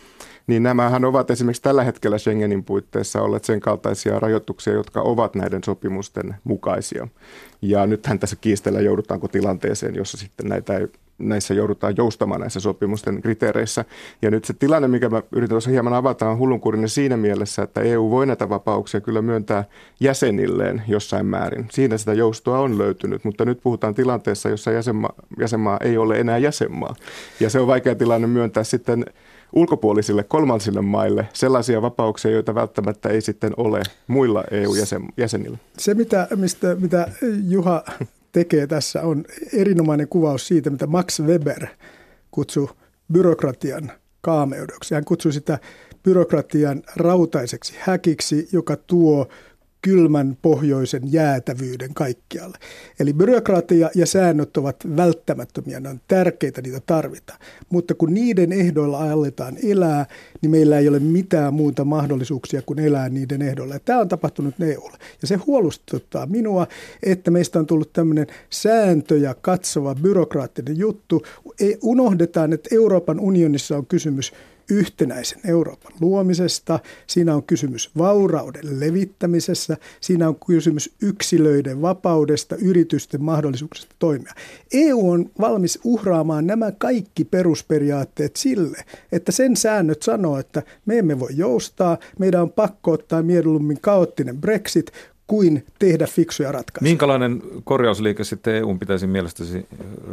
niin 0.47 0.63
nämähän 0.63 1.05
ovat 1.05 1.31
esimerkiksi 1.31 1.61
tällä 1.61 1.83
hetkellä 1.83 2.17
Schengenin 2.17 2.63
puitteissa 2.63 3.21
olleet 3.21 3.43
sen 3.43 3.59
kaltaisia 3.59 4.19
rajoituksia, 4.19 4.73
jotka 4.73 5.01
ovat 5.01 5.35
näiden 5.35 5.63
sopimusten 5.63 6.35
mukaisia. 6.43 7.07
Ja 7.61 7.87
nythän 7.87 8.19
tässä 8.19 8.35
kiistellä 8.41 8.81
joudutaanko 8.81 9.27
tilanteeseen, 9.27 9.95
jossa 9.95 10.17
sitten 10.17 10.49
näitä 10.49 10.77
ei 10.77 10.87
näissä 11.17 11.53
joudutaan 11.53 11.97
joustamaan 11.97 12.41
näissä 12.41 12.59
sopimusten 12.59 13.21
kriteereissä. 13.21 13.85
Ja 14.21 14.31
nyt 14.31 14.45
se 14.45 14.53
tilanne, 14.53 14.87
mikä 14.87 15.09
mä 15.09 15.21
yritän 15.31 15.53
tuossa 15.53 15.69
hieman 15.69 15.93
avata, 15.93 16.29
on 16.29 16.37
hullunkurinen 16.37 16.89
siinä 16.89 17.17
mielessä, 17.17 17.63
että 17.63 17.81
EU 17.81 18.09
voi 18.09 18.25
näitä 18.25 18.49
vapauksia 18.49 19.01
kyllä 19.01 19.21
myöntää 19.21 19.63
jäsenilleen 19.99 20.83
jossain 20.87 21.25
määrin. 21.25 21.67
Siinä 21.71 21.97
sitä 21.97 22.13
joustoa 22.13 22.59
on 22.59 22.77
löytynyt, 22.77 23.23
mutta 23.23 23.45
nyt 23.45 23.59
puhutaan 23.63 23.95
tilanteessa, 23.95 24.49
jossa 24.49 24.71
jäsenmaa, 24.71 25.13
jäsenmaa 25.39 25.77
ei 25.81 25.97
ole 25.97 26.19
enää 26.19 26.37
jäsenmaa. 26.37 26.95
Ja 27.39 27.49
se 27.49 27.59
on 27.59 27.67
vaikea 27.67 27.95
tilanne 27.95 28.27
myöntää 28.27 28.63
sitten 28.63 29.05
ulkopuolisille 29.53 30.23
kolmansille 30.23 30.81
maille 30.81 31.29
sellaisia 31.33 31.81
vapauksia, 31.81 32.31
joita 32.31 32.55
välttämättä 32.55 33.09
ei 33.09 33.21
sitten 33.21 33.53
ole 33.57 33.81
muilla 34.07 34.43
EU-jäsenillä. 34.51 35.57
Se, 35.77 35.93
mitä, 35.93 36.27
mistä, 36.35 36.75
mitä 36.75 37.11
Juha 37.47 37.83
tekee 38.31 38.67
tässä, 38.67 39.01
on 39.01 39.25
erinomainen 39.53 40.07
kuvaus 40.07 40.47
siitä, 40.47 40.69
mitä 40.69 40.87
Max 40.87 41.19
Weber 41.21 41.67
kutsui 42.31 42.69
byrokratian 43.11 43.91
kaameudeksi. 44.21 44.95
Hän 44.95 45.05
kutsui 45.05 45.33
sitä 45.33 45.59
byrokratian 46.03 46.81
rautaiseksi 46.95 47.73
häkiksi, 47.79 48.49
joka 48.51 48.75
tuo 48.75 49.27
kylmän 49.81 50.37
pohjoisen 50.41 51.01
jäätävyyden 51.05 51.93
kaikkialle. 51.93 52.57
Eli 52.99 53.13
byrokratia 53.13 53.89
ja 53.95 54.05
säännöt 54.05 54.57
ovat 54.57 54.75
välttämättömiä, 54.95 55.79
ne 55.79 55.89
on 55.89 56.01
tärkeitä, 56.07 56.61
niitä 56.61 56.81
tarvitaan. 56.85 57.39
Mutta 57.69 57.93
kun 57.93 58.13
niiden 58.13 58.51
ehdoilla 58.51 59.11
aletaan 59.11 59.57
elää, 59.63 60.05
niin 60.41 60.51
meillä 60.51 60.79
ei 60.79 60.87
ole 60.87 60.99
mitään 60.99 61.53
muuta 61.53 61.85
mahdollisuuksia 61.85 62.61
kuin 62.61 62.79
elää 62.79 63.09
niiden 63.09 63.41
ehdoilla. 63.41 63.73
Ja 63.73 63.79
tämä 63.79 63.99
on 63.99 64.07
tapahtunut 64.07 64.55
EUlle. 64.61 64.97
Ja 65.21 65.27
se 65.27 65.35
huolestuttaa 65.35 66.25
minua, 66.25 66.67
että 67.03 67.31
meistä 67.31 67.59
on 67.59 67.65
tullut 67.65 67.93
tämmöinen 67.93 68.27
sääntöjä 68.49 69.35
katsova 69.41 69.95
byrokraattinen 69.95 70.77
juttu. 70.77 71.23
Unohdetaan, 71.81 72.53
että 72.53 72.69
Euroopan 72.75 73.19
unionissa 73.19 73.77
on 73.77 73.85
kysymys 73.85 74.33
yhtenäisen 74.69 75.39
Euroopan 75.45 75.91
luomisesta, 75.99 76.79
siinä 77.07 77.35
on 77.35 77.43
kysymys 77.43 77.91
vaurauden 77.97 78.79
levittämisessä, 78.79 79.77
siinä 80.01 80.27
on 80.27 80.35
kysymys 80.47 80.93
yksilöiden 81.01 81.81
vapaudesta, 81.81 82.55
yritysten 82.55 83.23
mahdollisuuksista 83.23 83.95
toimia. 83.99 84.33
EU 84.73 85.09
on 85.09 85.29
valmis 85.39 85.79
uhraamaan 85.83 86.47
nämä 86.47 86.71
kaikki 86.71 87.25
perusperiaatteet 87.25 88.35
sille, 88.35 88.77
että 89.11 89.31
sen 89.31 89.55
säännöt 89.55 90.03
sanoo, 90.03 90.39
että 90.39 90.63
me 90.85 90.97
emme 90.97 91.19
voi 91.19 91.31
joustaa, 91.35 91.97
meidän 92.19 92.41
on 92.41 92.51
pakko 92.51 92.91
ottaa 92.91 93.23
mieluummin 93.23 93.81
kaoottinen 93.81 94.37
Brexit, 94.37 94.91
kuin 95.27 95.65
tehdä 95.79 96.07
fiksuja 96.07 96.51
ratkaisuja. 96.51 96.89
Minkälainen 96.89 97.41
korjausliike 97.63 98.23
sitten 98.23 98.55
EU 98.55 98.77
pitäisi 98.77 99.07
mielestäsi 99.07 99.65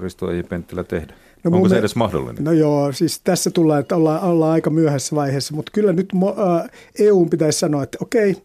Risto 0.03 0.31
Eiji 0.31 0.43
Penttilä 0.43 0.85
tehdä? 0.85 1.15
No 1.45 1.57
Onko 1.57 1.69
se 1.69 1.79
edes 1.79 1.97
mahdollinen? 1.97 2.45
No 2.45 2.53
joo, 2.53 2.93
siis 2.93 3.21
tässä 3.25 3.51
tullaan, 3.51 3.81
että 3.81 3.97
ollaan, 3.97 4.23
ollaan 4.23 4.53
aika 4.53 4.71
myöhässä 4.71 5.17
vaiheessa, 5.17 5.55
mutta 5.55 5.73
kyllä 5.75 5.93
nyt 5.93 6.13
äh, 6.15 6.71
EU 6.99 7.27
pitäisi 7.27 7.59
sanoa, 7.59 7.83
että 7.83 7.99
okei, 8.01 8.37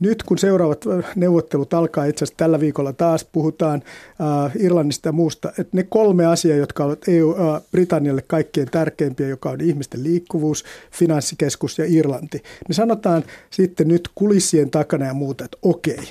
nyt 0.00 0.22
kun 0.22 0.38
seuraavat 0.38 0.84
neuvottelut 1.16 1.74
alkaa, 1.74 2.04
itse 2.04 2.24
asiassa 2.24 2.36
tällä 2.36 2.60
viikolla 2.60 2.92
taas 2.92 3.24
puhutaan 3.32 3.82
äh, 4.20 4.52
Irlannista 4.58 5.08
ja 5.08 5.12
muusta, 5.12 5.48
että 5.48 5.76
ne 5.76 5.82
kolme 5.82 6.26
asiaa, 6.26 6.56
jotka 6.56 6.84
ovat 6.84 7.08
EU, 7.08 7.30
äh, 7.30 7.62
Britannialle 7.72 8.22
kaikkein 8.26 8.70
tärkeimpiä, 8.70 9.28
joka 9.28 9.50
on 9.50 9.60
ihmisten 9.60 10.04
liikkuvuus, 10.04 10.64
finanssikeskus 10.90 11.78
ja 11.78 11.84
Irlanti, 11.88 12.42
niin 12.68 12.74
sanotaan 12.74 13.24
sitten 13.50 13.88
nyt 13.88 14.08
kulissien 14.14 14.70
takana 14.70 15.06
ja 15.06 15.14
muuta, 15.14 15.44
että 15.44 15.58
okei, 15.62 16.04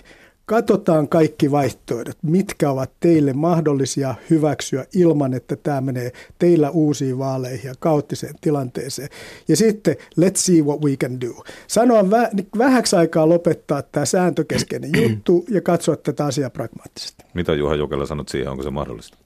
Katsotaan 0.49 1.09
kaikki 1.09 1.51
vaihtoehdot, 1.51 2.17
mitkä 2.23 2.71
ovat 2.71 2.91
teille 2.99 3.33
mahdollisia 3.33 4.15
hyväksyä 4.29 4.85
ilman, 4.95 5.33
että 5.33 5.55
tämä 5.55 5.81
menee 5.81 6.11
teillä 6.39 6.69
uusiin 6.69 7.17
vaaleihin 7.17 7.67
ja 7.67 7.73
kaoottiseen 7.79 8.35
tilanteeseen. 8.41 9.09
Ja 9.47 9.55
sitten 9.55 9.95
let's 10.19 10.35
see 10.35 10.61
what 10.61 10.81
we 10.81 10.97
can 10.97 11.21
do. 11.21 11.43
Sanoa 11.67 12.01
vä- 12.01 12.45
vähäksi 12.57 12.95
aikaa 12.95 13.29
lopettaa 13.29 13.81
tämä 13.81 14.05
sääntökeskeinen 14.05 14.91
juttu 15.03 15.45
ja 15.49 15.61
katsoa 15.61 15.95
tätä 15.95 16.25
asiaa 16.25 16.49
pragmaattisesti. 16.49 17.23
Mitä 17.33 17.53
Juha 17.53 17.75
Jokela 17.75 18.05
sanot 18.05 18.29
siihen, 18.29 18.51
onko 18.51 18.63
se 18.63 18.69
mahdollista? 18.69 19.17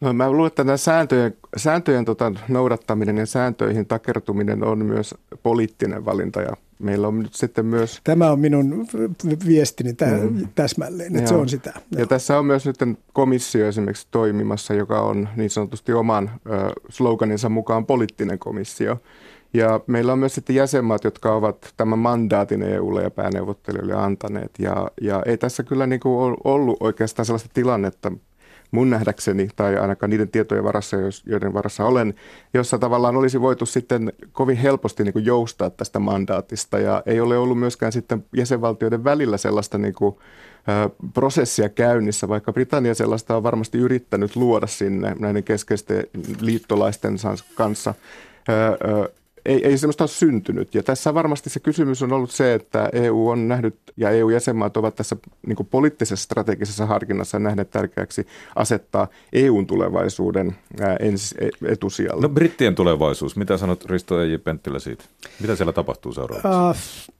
No, 0.00 0.12
mä 0.12 0.30
luulen, 0.30 0.46
että 0.46 0.64
nämä 0.64 0.76
sääntöjen, 0.76 1.36
sääntöjen 1.56 2.04
tota, 2.04 2.32
noudattaminen 2.48 3.16
ja 3.16 3.26
sääntöihin 3.26 3.86
takertuminen 3.86 4.64
on 4.64 4.78
myös 4.78 5.14
poliittinen 5.42 6.04
valinta 6.04 6.40
ja 6.40 6.56
meillä 6.78 7.08
on 7.08 7.18
nyt 7.18 7.34
sitten 7.34 7.66
myös... 7.66 8.00
Tämä 8.04 8.30
on 8.30 8.40
minun 8.40 8.86
viestini 9.46 9.92
tä- 9.92 10.06
mm. 10.06 10.48
täsmälleen, 10.54 11.16
että 11.16 11.20
Joo. 11.20 11.28
se 11.28 11.34
on 11.34 11.48
sitä. 11.48 11.72
Ja 11.74 11.98
Joo. 11.98 12.06
tässä 12.06 12.38
on 12.38 12.46
myös 12.46 12.66
nyt 12.66 12.76
komissio 13.12 13.68
esimerkiksi 13.68 14.08
toimimassa, 14.10 14.74
joka 14.74 15.00
on 15.00 15.28
niin 15.36 15.50
sanotusti 15.50 15.92
oman 15.92 16.30
ö, 16.46 16.50
sloganinsa 16.88 17.48
mukaan 17.48 17.86
poliittinen 17.86 18.38
komissio. 18.38 19.00
Ja 19.54 19.80
meillä 19.86 20.12
on 20.12 20.18
myös 20.18 20.34
sitten 20.34 20.56
jäsenmaat, 20.56 21.04
jotka 21.04 21.34
ovat 21.34 21.74
tämän 21.76 21.98
mandaatin 21.98 22.62
EUlle 22.62 23.02
ja 23.02 23.10
pääneuvottelijoille 23.10 23.94
antaneet. 23.94 24.50
Ja, 24.58 24.90
ja 25.00 25.22
ei 25.26 25.38
tässä 25.38 25.62
kyllä 25.62 25.86
niin 25.86 26.00
kuin 26.00 26.36
ollut 26.44 26.76
oikeastaan 26.80 27.26
sellaista 27.26 27.50
tilannetta 27.54 28.12
mun 28.70 28.90
nähdäkseni, 28.90 29.48
tai 29.56 29.76
ainakaan 29.76 30.10
niiden 30.10 30.28
tietojen 30.28 30.64
varassa, 30.64 30.96
joiden 31.26 31.54
varassa 31.54 31.84
olen, 31.84 32.14
jossa 32.54 32.78
tavallaan 32.78 33.16
olisi 33.16 33.40
voitu 33.40 33.66
sitten 33.66 34.12
kovin 34.32 34.56
helposti 34.56 35.04
niin 35.04 35.12
kuin 35.12 35.24
joustaa 35.24 35.70
tästä 35.70 35.98
mandaatista. 35.98 36.78
Ja 36.78 37.02
ei 37.06 37.20
ole 37.20 37.38
ollut 37.38 37.58
myöskään 37.58 37.92
sitten 37.92 38.24
jäsenvaltioiden 38.36 39.04
välillä 39.04 39.36
sellaista 39.36 39.78
niin 39.78 39.94
kuin, 39.94 40.16
prosessia 41.14 41.68
käynnissä, 41.68 42.28
vaikka 42.28 42.52
Britannia 42.52 42.94
sellaista 42.94 43.36
on 43.36 43.42
varmasti 43.42 43.78
yrittänyt 43.78 44.36
luoda 44.36 44.66
sinne 44.66 45.16
näiden 45.18 45.44
keskeisten 45.44 46.04
liittolaisten 46.40 47.16
kanssa 47.54 47.94
ei, 49.48 49.66
ei 49.66 49.78
semmoista 49.78 50.04
ole 50.04 50.08
syntynyt. 50.08 50.74
Ja 50.74 50.82
tässä 50.82 51.14
varmasti 51.14 51.50
se 51.50 51.60
kysymys 51.60 52.02
on 52.02 52.12
ollut 52.12 52.30
se, 52.30 52.54
että 52.54 52.88
EU 52.92 53.28
on 53.28 53.48
nähnyt 53.48 53.76
ja 53.96 54.10
EU-jäsenmaat 54.10 54.76
ovat 54.76 54.94
tässä 54.94 55.16
niin 55.46 55.66
poliittisessa 55.70 56.24
strategisessa 56.24 56.86
harkinnassa 56.86 57.38
nähneet 57.38 57.70
tärkeäksi 57.70 58.26
asettaa 58.56 59.08
EUn 59.32 59.66
tulevaisuuden 59.66 60.56
ensi 61.00 61.34
e, 61.40 61.48
etusijalle. 61.72 62.22
No 62.22 62.28
brittien 62.28 62.74
tulevaisuus, 62.74 63.36
mitä 63.36 63.56
sanot 63.56 63.84
Risto 63.84 64.22
Eiji 64.22 64.38
Penttilä 64.38 64.78
siitä? 64.78 65.04
Mitä 65.40 65.56
siellä 65.56 65.72
tapahtuu 65.72 66.12
seuraavaksi? 66.12 66.48
Uh, 66.48 67.14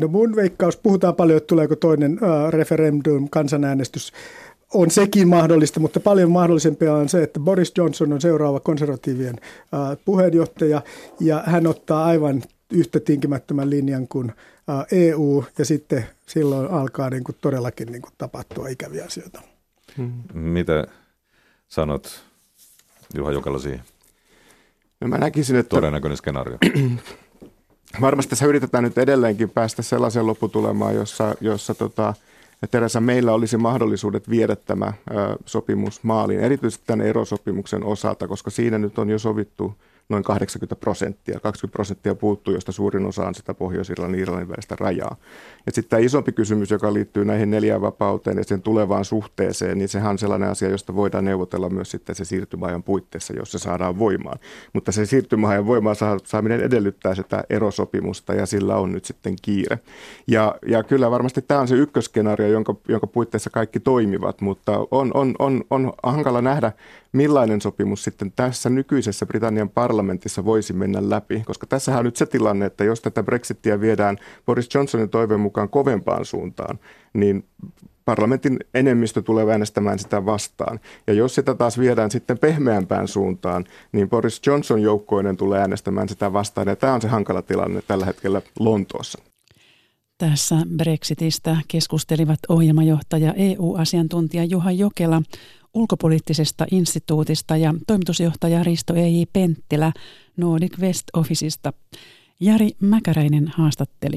no 0.00 0.08
mun 0.08 0.36
veikkaus, 0.36 0.76
puhutaan 0.76 1.14
paljon, 1.14 1.36
että 1.36 1.46
tuleeko 1.46 1.76
toinen 1.76 2.12
uh, 2.12 2.50
referendum, 2.50 3.28
kansanäänestys 3.30 4.12
on 4.74 4.90
sekin 4.90 5.28
mahdollista, 5.28 5.80
mutta 5.80 6.00
paljon 6.00 6.30
mahdollisempia 6.30 6.94
on 6.94 7.08
se, 7.08 7.22
että 7.22 7.40
Boris 7.40 7.72
Johnson 7.76 8.12
on 8.12 8.20
seuraava 8.20 8.60
konservatiivien 8.60 9.40
puheenjohtaja 10.04 10.82
ja 11.20 11.42
hän 11.46 11.66
ottaa 11.66 12.04
aivan 12.04 12.42
yhtä 12.72 13.00
tinkimättömän 13.00 13.70
linjan 13.70 14.08
kuin 14.08 14.32
EU 14.92 15.44
ja 15.58 15.64
sitten 15.64 16.06
silloin 16.26 16.70
alkaa 16.70 17.10
niin 17.10 17.24
kuin 17.24 17.36
todellakin 17.40 17.92
niin 17.92 18.02
kuin 18.02 18.12
tapahtua 18.18 18.68
ikäviä 18.68 19.04
asioita. 19.04 19.42
Hmm. 19.96 20.12
Mitä 20.34 20.86
sanot 21.68 22.22
Juha 23.14 23.32
Jokala 23.32 23.58
siihen? 23.58 23.82
No 25.00 25.08
mä 25.08 25.18
näkisin, 25.18 25.56
että... 25.56 25.76
Todennäköinen 25.76 26.16
skenaario. 26.16 26.58
Varmasti 28.00 28.30
tässä 28.30 28.46
yritetään 28.46 28.84
nyt 28.84 28.98
edelleenkin 28.98 29.50
päästä 29.50 29.82
sellaiseen 29.82 30.26
lopputulemaan, 30.26 30.94
jossa, 30.94 31.34
jossa 31.40 31.74
tota, 31.74 32.14
Teresa, 32.70 33.00
meillä 33.00 33.32
olisi 33.32 33.56
mahdollisuudet 33.56 34.30
viedä 34.30 34.56
tämä 34.56 34.92
sopimus 35.46 36.04
maaliin, 36.04 36.40
erityisesti 36.40 36.84
tämän 36.86 37.06
erosopimuksen 37.06 37.84
osalta, 37.84 38.28
koska 38.28 38.50
siinä 38.50 38.78
nyt 38.78 38.98
on 38.98 39.10
jo 39.10 39.18
sovittu 39.18 39.74
noin 40.08 40.24
80 40.24 40.76
prosenttia. 40.76 41.40
20 41.40 41.72
prosenttia 41.72 42.14
puuttuu, 42.14 42.54
josta 42.54 42.72
suurin 42.72 43.06
osa 43.06 43.26
on 43.26 43.34
sitä 43.34 43.54
Pohjois-Irlannin 43.54 44.18
ja 44.18 44.22
Irlannin 44.22 44.48
välistä 44.48 44.76
rajaa. 44.80 45.16
Ja 45.66 45.72
sitten 45.72 45.90
tämä 45.90 46.00
isompi 46.00 46.32
kysymys, 46.32 46.70
joka 46.70 46.94
liittyy 46.94 47.24
näihin 47.24 47.50
neljään 47.50 47.80
vapauteen 47.80 48.38
ja 48.38 48.44
sen 48.44 48.62
tulevaan 48.62 49.04
suhteeseen, 49.04 49.78
niin 49.78 49.88
sehän 49.88 50.10
on 50.10 50.18
sellainen 50.18 50.48
asia, 50.48 50.68
josta 50.68 50.94
voidaan 50.94 51.24
neuvotella 51.24 51.70
myös 51.70 51.90
sitten 51.90 52.14
se 52.14 52.24
siirtymäajan 52.24 52.82
puitteissa, 52.82 53.34
jos 53.36 53.52
se 53.52 53.58
saadaan 53.58 53.98
voimaan. 53.98 54.38
Mutta 54.72 54.92
se 54.92 55.06
siirtymäajan 55.06 55.66
voimaan 55.66 55.96
saaminen 56.24 56.60
edellyttää 56.60 57.14
sitä 57.14 57.44
erosopimusta 57.50 58.34
ja 58.34 58.46
sillä 58.46 58.76
on 58.76 58.92
nyt 58.92 59.04
sitten 59.04 59.36
kiire. 59.42 59.78
Ja, 60.26 60.54
ja 60.66 60.82
kyllä 60.82 61.10
varmasti 61.10 61.42
tämä 61.42 61.60
on 61.60 61.68
se 61.68 61.74
ykköskenaario, 61.74 62.48
jonka, 62.48 62.74
jonka 62.88 63.06
puitteissa 63.06 63.50
kaikki 63.50 63.80
toimivat, 63.80 64.40
mutta 64.40 64.78
on, 64.90 65.10
on, 65.14 65.34
on, 65.38 65.64
on 65.70 65.92
hankala 66.02 66.42
nähdä, 66.42 66.72
millainen 67.12 67.60
sopimus 67.60 68.04
sitten 68.04 68.32
tässä 68.36 68.70
nykyisessä 68.70 69.26
Britannian 69.26 69.68
parlamentissa 69.68 70.44
voisi 70.44 70.72
mennä 70.72 71.10
läpi, 71.10 71.42
koska 71.46 71.66
tässä 71.66 71.98
on 71.98 72.04
nyt 72.04 72.16
se 72.16 72.26
tilanne, 72.26 72.66
että 72.66 72.84
jos 72.84 73.00
tätä 73.00 73.22
Brexittiä 73.22 73.80
viedään 73.80 74.18
Boris 74.46 74.74
Johnsonin 74.74 75.08
toiveen 75.08 75.40
mukaan 75.40 75.68
kovempaan 75.68 76.24
suuntaan, 76.24 76.78
niin 77.12 77.44
parlamentin 78.04 78.58
enemmistö 78.74 79.22
tulee 79.22 79.50
äänestämään 79.50 79.98
sitä 79.98 80.26
vastaan. 80.26 80.80
Ja 81.06 81.12
jos 81.12 81.34
sitä 81.34 81.54
taas 81.54 81.78
viedään 81.78 82.10
sitten 82.10 82.38
pehmeämpään 82.38 83.08
suuntaan, 83.08 83.64
niin 83.92 84.10
Boris 84.10 84.40
Johnson 84.46 84.82
joukkoinen 84.82 85.36
tulee 85.36 85.60
äänestämään 85.60 86.08
sitä 86.08 86.32
vastaan. 86.32 86.68
Ja 86.68 86.76
tämä 86.76 86.94
on 86.94 87.02
se 87.02 87.08
hankala 87.08 87.42
tilanne 87.42 87.82
tällä 87.82 88.06
hetkellä 88.06 88.42
Lontoossa. 88.58 89.31
Tässä 90.22 90.56
Brexitistä 90.76 91.56
keskustelivat 91.68 92.38
ohjelmajohtaja 92.48 93.34
EU-asiantuntija 93.34 94.44
Juha 94.44 94.72
Jokela 94.72 95.22
ulkopoliittisesta 95.74 96.66
instituutista 96.70 97.56
ja 97.56 97.74
toimitusjohtaja 97.86 98.64
Risto 98.64 98.94
E.J. 98.94 99.22
Penttilä 99.32 99.92
Nordic 100.36 100.78
West 100.78 101.02
Officeista. 101.16 101.72
Jari 102.40 102.70
Mäkäräinen 102.80 103.48
haastatteli. 103.48 104.16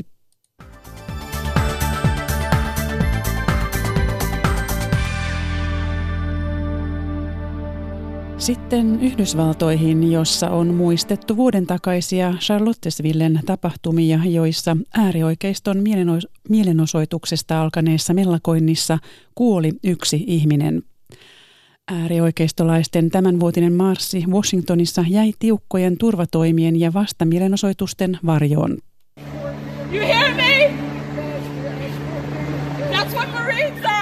Sitten 8.45 8.99
Yhdysvaltoihin, 9.01 10.12
jossa 10.12 10.49
on 10.49 10.73
muistettu 10.73 11.38
vuoden 11.38 11.65
takaisia 11.65 12.34
Charlottesvillen 12.39 13.39
tapahtumia, 13.45 14.19
joissa 14.25 14.77
äärioikeiston 14.93 15.84
mielenosoituksesta 16.49 17.62
alkaneessa 17.62 18.13
mellakoinnissa 18.13 18.99
kuoli 19.36 19.71
yksi 19.84 20.23
ihminen. 20.27 20.84
Äärioikeistolaisten 21.91 23.10
tämänvuotinen 23.10 23.73
marssi 23.73 24.23
Washingtonissa 24.27 25.05
jäi 25.10 25.34
tiukkojen 25.39 25.97
turvatoimien 25.97 26.79
ja 26.79 26.93
vastamielenosoitusten 26.93 28.19
varjoon. 28.25 28.77
You 29.91 30.08
hear 30.08 30.36
me? 30.36 30.44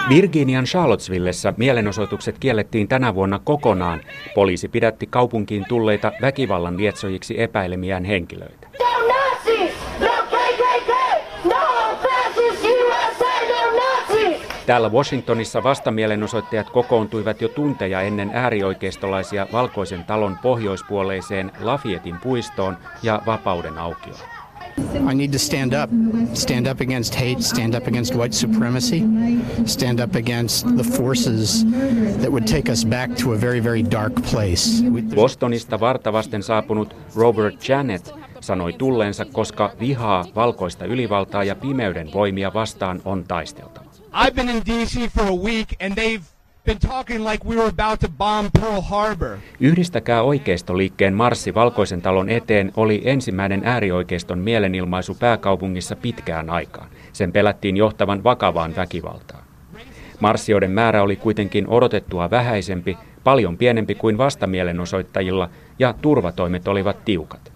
Virginian 0.10 0.66
Charlottesvillessä 0.66 1.54
mielenosoitukset 1.58 2.36
kiellettiin 2.40 2.88
tänä 2.88 3.16
vuonna 3.16 3.40
kokonaan. 3.40 4.02
Poliisi 4.36 4.68
pidätti 4.68 5.08
kaupunkiin 5.08 5.66
tulleita 5.70 6.12
väkivallan 6.22 6.78
lietsojiksi 6.78 7.42
epäilemiään 7.42 8.06
henkilöitä. 8.06 8.68
Täällä 14.66 14.90
Washingtonissa 14.90 15.64
vastamielenosoittajat 15.64 16.70
kokoontuivat 16.70 17.42
jo 17.42 17.48
tunteja 17.48 18.02
ennen 18.02 18.32
äärioikeistolaisia 18.34 19.48
Valkoisen 19.52 20.04
talon 20.04 20.38
pohjoispuoleiseen 20.42 21.52
Lafietin 21.60 22.16
puistoon 22.24 22.78
ja 23.04 23.22
Vapauden 23.26 23.78
aukioon. 23.78 24.43
I 24.78 25.14
need 25.14 25.32
to 25.32 25.40
stand 25.40 25.74
up. 25.74 25.90
Stand 26.34 26.68
up 26.68 26.82
against 26.82 27.16
hate, 27.16 27.42
stand 27.42 27.76
up 27.76 27.88
against 27.88 28.16
white 28.16 28.34
supremacy, 28.34 29.04
stand 29.66 30.00
up 30.00 30.16
against 30.16 30.66
the 30.78 30.84
forces 30.84 31.66
that 32.22 32.32
would 32.32 32.48
take 32.48 32.72
us 32.72 32.86
back 32.86 33.16
to 33.18 33.34
a 33.34 33.38
very, 33.38 33.60
very 33.60 33.84
dark 33.84 34.14
place. 34.32 34.82
Bostonista 35.16 35.80
vartavasten 35.80 36.44
saapunut 36.44 36.96
Robert 37.16 37.70
Janet 37.70 38.14
sanoi 38.40 38.74
tulleensa, 38.74 39.26
koska 39.26 39.72
vihaa 39.80 40.26
valkoista 40.36 40.86
ylivaltaa 40.86 41.44
ja 41.44 41.56
pimeyden 41.56 42.14
voimia 42.14 42.54
vastaan 42.54 43.02
on 43.06 43.24
taisteltava. 43.28 43.86
I've 44.14 44.36
been 44.36 44.50
in 44.50 44.62
DC 44.66 45.10
for 45.10 45.28
a 45.28 45.36
week 45.36 45.76
and 45.82 45.96
they've 45.96 46.33
been 46.66 46.80
talking 46.80 47.30
like 47.30 47.46
we 47.46 47.56
were 47.56 47.70
about 47.70 48.00
to 48.00 48.08
bomb 48.18 48.50
Pearl 48.60 48.82
Harbor. 48.82 49.38
Yhdistäkää 49.60 50.22
oikeistoliikkeen 50.22 51.14
marssi 51.14 51.56
Valkoisen 51.56 52.02
talon 52.02 52.30
eteen 52.30 52.72
oli 52.78 53.02
ensimmäinen 53.06 53.62
äärioikeiston 53.66 54.40
mielenilmaisu 54.40 55.16
pääkaupungissa 55.16 55.96
pitkään 55.96 56.50
aikaan. 56.50 56.88
Sen 57.14 57.32
pelättiin 57.32 57.78
johtavan 57.78 58.24
vakavaan 58.24 58.76
väkivaltaan. 58.76 59.44
Marssijoiden 60.20 60.72
määrä 60.72 61.04
oli 61.04 61.16
kuitenkin 61.16 61.68
odotettua 61.68 62.32
vähäisempi, 62.32 62.98
paljon 63.24 63.58
pienempi 63.58 63.96
kuin 63.96 64.18
vastamielenosoittajilla, 64.18 65.50
ja 65.80 65.94
turvatoimet 66.02 66.68
olivat 66.68 67.06
tiukat. 67.06 67.54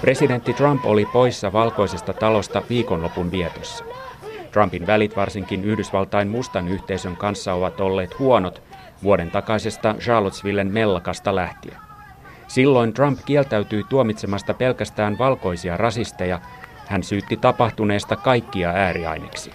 Presidentti 0.00 0.52
Trump 0.52 0.86
oli 0.86 1.06
poissa 1.06 1.52
valkoisesta 1.52 2.12
talosta 2.12 2.62
viikonlopun 2.70 3.30
vietossa. 3.30 3.84
Trumpin 4.54 4.86
välit 4.86 5.16
varsinkin 5.16 5.64
Yhdysvaltain 5.64 6.28
mustan 6.28 6.68
yhteisön 6.68 7.16
kanssa 7.16 7.54
ovat 7.54 7.80
olleet 7.80 8.18
huonot 8.18 8.62
vuoden 9.02 9.30
takaisesta 9.30 9.94
Charlottesvillen 9.98 10.72
mellakasta 10.72 11.34
lähtien. 11.34 11.76
Silloin 12.48 12.92
Trump 12.92 13.18
kieltäytyi 13.24 13.84
tuomitsemasta 13.88 14.54
pelkästään 14.54 15.18
valkoisia 15.18 15.76
rasisteja. 15.76 16.40
Hän 16.86 17.02
syytti 17.02 17.36
tapahtuneesta 17.36 18.16
kaikkia 18.16 18.70
ääriaineksia. 18.70 19.54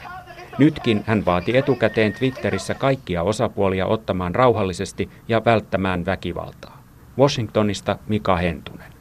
Nytkin 0.58 1.04
hän 1.08 1.26
vaati 1.26 1.58
etukäteen 1.58 2.14
Twitterissä 2.14 2.74
kaikkia 2.74 3.24
osapuolia 3.24 3.86
ottamaan 3.86 4.36
rauhallisesti 4.36 5.10
ja 5.28 5.46
välttämään 5.46 6.06
väkivaltaa. 6.06 6.84
Washingtonista 7.20 7.98
Mika 8.08 8.36
Hentunen. 8.36 8.99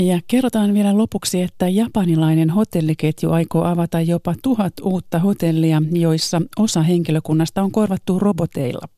Ja 0.00 0.20
kerrotaan 0.28 0.74
vielä 0.74 0.98
lopuksi, 0.98 1.42
että 1.42 1.68
japanilainen 1.68 2.50
hotelliketju 2.50 3.30
aikoo 3.30 3.64
avata 3.64 4.00
jopa 4.00 4.34
tuhat 4.42 4.72
uutta 4.82 5.18
hotellia, 5.18 5.82
joissa 5.92 6.42
osa 6.58 6.82
henkilökunnasta 6.82 7.62
on 7.62 7.72
korvattu 7.72 8.18
roboteilla. 8.18 8.88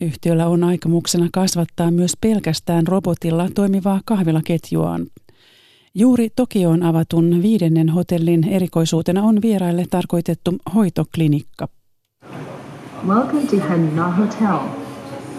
Yhtiöllä 0.00 0.46
on 0.48 0.64
aikomuksena 0.64 1.28
kasvattaa 1.32 1.90
myös 1.90 2.12
pelkästään 2.20 2.86
robotilla 2.86 3.48
toimivaa 3.54 4.00
kahvilaketjuaan. 4.04 5.06
Juuri 5.94 6.28
Tokioon 6.36 6.82
avatun 6.82 7.42
viidennen 7.42 7.88
hotellin 7.88 8.48
erikoisuutena 8.48 9.22
on 9.22 9.42
vieraille 9.42 9.84
tarkoitettu 9.90 10.54
hoitoklinikka. 10.74 11.68
Welcome 13.06 13.46
to 13.46 13.56
Henna 13.68 14.10
Hotel. 14.10 14.58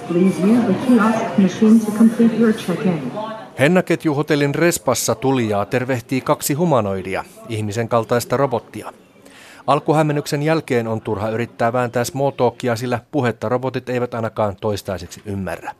Please 0.07 0.43
use 0.43 0.61
the 0.61 0.73
kiosk 0.87 1.37
machine 1.37 1.79
to 1.79 1.91
complete 1.91 2.35
your 2.39 2.53
check-in. 2.53 3.36
Hennaketjuhotellin 3.59 4.55
Respassa 4.55 5.15
tulijaa 5.15 5.65
tervehtii 5.65 6.21
kaksi 6.21 6.53
humanoidia, 6.53 7.23
ihmisen 7.49 7.89
kaltaista 7.89 8.37
robottia. 8.37 8.93
Alkuhämmennyksen 9.67 10.43
jälkeen 10.43 10.87
on 10.87 11.01
turha 11.01 11.29
yrittää 11.29 11.73
vääntää 11.73 12.03
small 12.03 12.31
talkia, 12.31 12.75
sillä 12.75 12.99
puhetta 13.11 13.49
robotit 13.49 13.89
eivät 13.89 14.13
ainakaan 14.13 14.55
toistaiseksi 14.61 15.21
ymmärrä. 15.25 15.75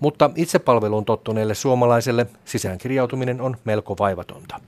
Mutta 0.00 0.30
itsepalveluun 0.36 1.04
tottuneelle 1.04 1.54
suomalaiselle 1.54 2.26
sisäänkirjautuminen 2.44 3.40
on 3.40 3.56
melko 3.64 3.96
vaivatonta. 3.98 4.60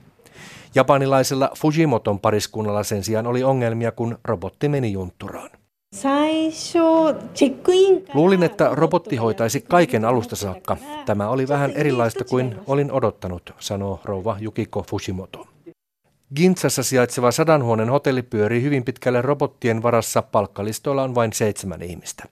Japanilaisella 0.75 1.51
Fujimoton 1.57 2.19
pariskunnalla 2.19 2.83
sen 2.83 3.03
sijaan 3.03 3.27
oli 3.27 3.43
ongelmia, 3.43 3.91
kun 3.91 4.17
robotti 4.23 4.69
meni 4.69 4.91
juntturaan. 4.91 5.49
Luulin, 8.13 8.43
että 8.43 8.69
robotti 8.73 9.15
hoitaisi 9.15 9.61
kaiken 9.61 10.05
alusta 10.05 10.35
saakka. 10.35 10.77
Tämä 11.05 11.29
oli 11.29 11.47
vähän 11.47 11.71
erilaista 11.71 12.23
kuin 12.23 12.55
olin 12.67 12.91
odottanut, 12.91 13.53
sanoo 13.59 13.99
rouva 14.03 14.37
Yukiko 14.41 14.85
Fujimoto. 14.89 15.47
Gintsassa 16.35 16.83
sijaitseva 16.83 17.31
sadanhuoneen 17.31 17.89
hotelli 17.89 18.23
pyörii 18.23 18.61
hyvin 18.61 18.83
pitkälle 18.83 19.21
robottien 19.21 19.83
varassa. 19.83 20.21
Palkkalistoilla 20.21 21.03
on 21.03 21.15
vain 21.15 21.33
seitsemän 21.33 21.81
ihmistä. 21.81 22.23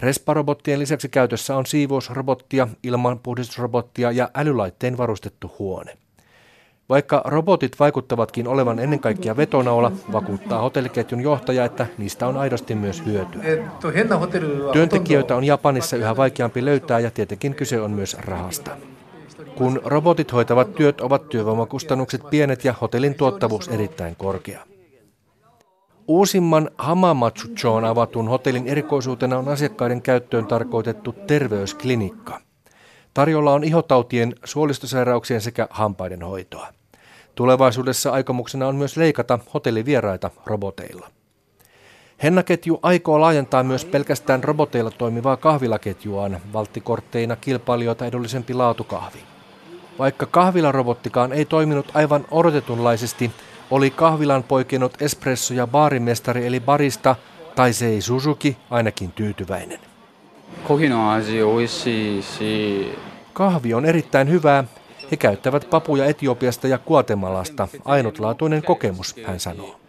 Resparobottien 0.00 0.78
lisäksi 0.78 1.08
käytössä 1.08 1.56
on 1.56 1.66
siivousrobottia, 1.66 2.68
ilmanpuhdistusrobottia 2.82 4.12
ja 4.12 4.30
älylaitteen 4.34 4.98
varustettu 4.98 5.52
huone. 5.58 5.98
Vaikka 6.88 7.22
robotit 7.24 7.80
vaikuttavatkin 7.80 8.48
olevan 8.48 8.78
ennen 8.78 9.00
kaikkea 9.00 9.36
vetonaula, 9.36 9.92
vakuuttaa 10.12 10.60
hotelliketjun 10.60 11.20
johtaja, 11.20 11.64
että 11.64 11.86
niistä 11.98 12.26
on 12.26 12.36
aidosti 12.36 12.74
myös 12.74 13.02
hyötyä. 13.06 13.42
Työntekijöitä 14.72 15.36
on 15.36 15.44
Japanissa 15.44 15.96
yhä 15.96 16.16
vaikeampi 16.16 16.64
löytää 16.64 16.98
ja 16.98 17.10
tietenkin 17.10 17.54
kyse 17.54 17.80
on 17.80 17.90
myös 17.90 18.16
rahasta. 18.20 18.70
Kun 19.56 19.80
robotit 19.84 20.32
hoitavat 20.32 20.74
työt, 20.74 21.00
ovat 21.00 21.28
työvoimakustannukset 21.28 22.22
pienet 22.30 22.64
ja 22.64 22.74
hotellin 22.80 23.14
tuottavuus 23.14 23.68
erittäin 23.68 24.16
korkea. 24.16 24.64
Uusimman 26.08 26.70
Hamamatsuchoon 26.78 27.84
avatun 27.84 28.28
hotellin 28.28 28.66
erikoisuutena 28.66 29.38
on 29.38 29.48
asiakkaiden 29.48 30.02
käyttöön 30.02 30.46
tarkoitettu 30.46 31.14
terveysklinikka. 31.26 32.40
Tarjolla 33.14 33.52
on 33.52 33.64
ihotautien, 33.64 34.34
suolistosairauksien 34.44 35.40
sekä 35.40 35.66
hampaiden 35.70 36.22
hoitoa. 36.22 36.77
Tulevaisuudessa 37.38 38.10
aikomuksena 38.10 38.68
on 38.68 38.76
myös 38.76 38.96
leikata 38.96 39.38
hotellivieraita 39.54 40.30
roboteilla. 40.46 41.10
Hennaketju 42.22 42.80
aikoo 42.82 43.20
laajentaa 43.20 43.62
myös 43.62 43.84
pelkästään 43.84 44.44
roboteilla 44.44 44.90
toimivaa 44.90 45.36
kahvilaketjuaan 45.36 46.40
valttikortteina 46.52 47.36
kilpailijoita 47.36 48.06
edullisempi 48.06 48.54
laatukahvi. 48.54 49.18
Vaikka 49.98 50.26
kahvilarobottikaan 50.26 51.32
ei 51.32 51.44
toiminut 51.44 51.86
aivan 51.94 52.26
odotetunlaisesti, 52.30 53.30
oli 53.70 53.90
kahvilan 53.90 54.42
poikennut 54.42 55.02
espresso- 55.02 55.54
ja 55.54 55.66
baarimestari 55.66 56.46
eli 56.46 56.60
barista 56.60 57.16
Taisei 57.54 58.00
Suzuki 58.00 58.56
ainakin 58.70 59.12
tyytyväinen. 59.12 59.80
Kahvi 63.32 63.74
on 63.74 63.84
erittäin 63.84 64.30
hyvää. 64.30 64.64
He 65.10 65.16
käyttävät 65.16 65.70
papuja 65.70 66.04
Etiopiasta 66.04 66.68
ja 66.68 66.78
Guatemalasta. 66.78 67.68
Ainutlaatuinen 67.84 68.62
kokemus, 68.62 69.16
hän 69.26 69.40
sanoo. 69.40 69.80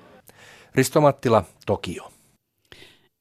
Risto 0.76 1.02
Mattila, 1.02 1.44
Tokio. 1.66 2.12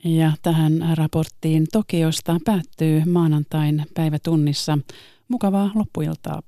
Ja 0.05 0.33
tähän 0.43 0.73
raporttiin 0.95 1.67
Tokiosta 1.73 2.37
päättyy 2.45 3.03
maanantain 3.05 3.87
päivätunnissa. 3.95 4.79
Mukavaa 5.29 5.71
loppuiltaa. 5.75 6.43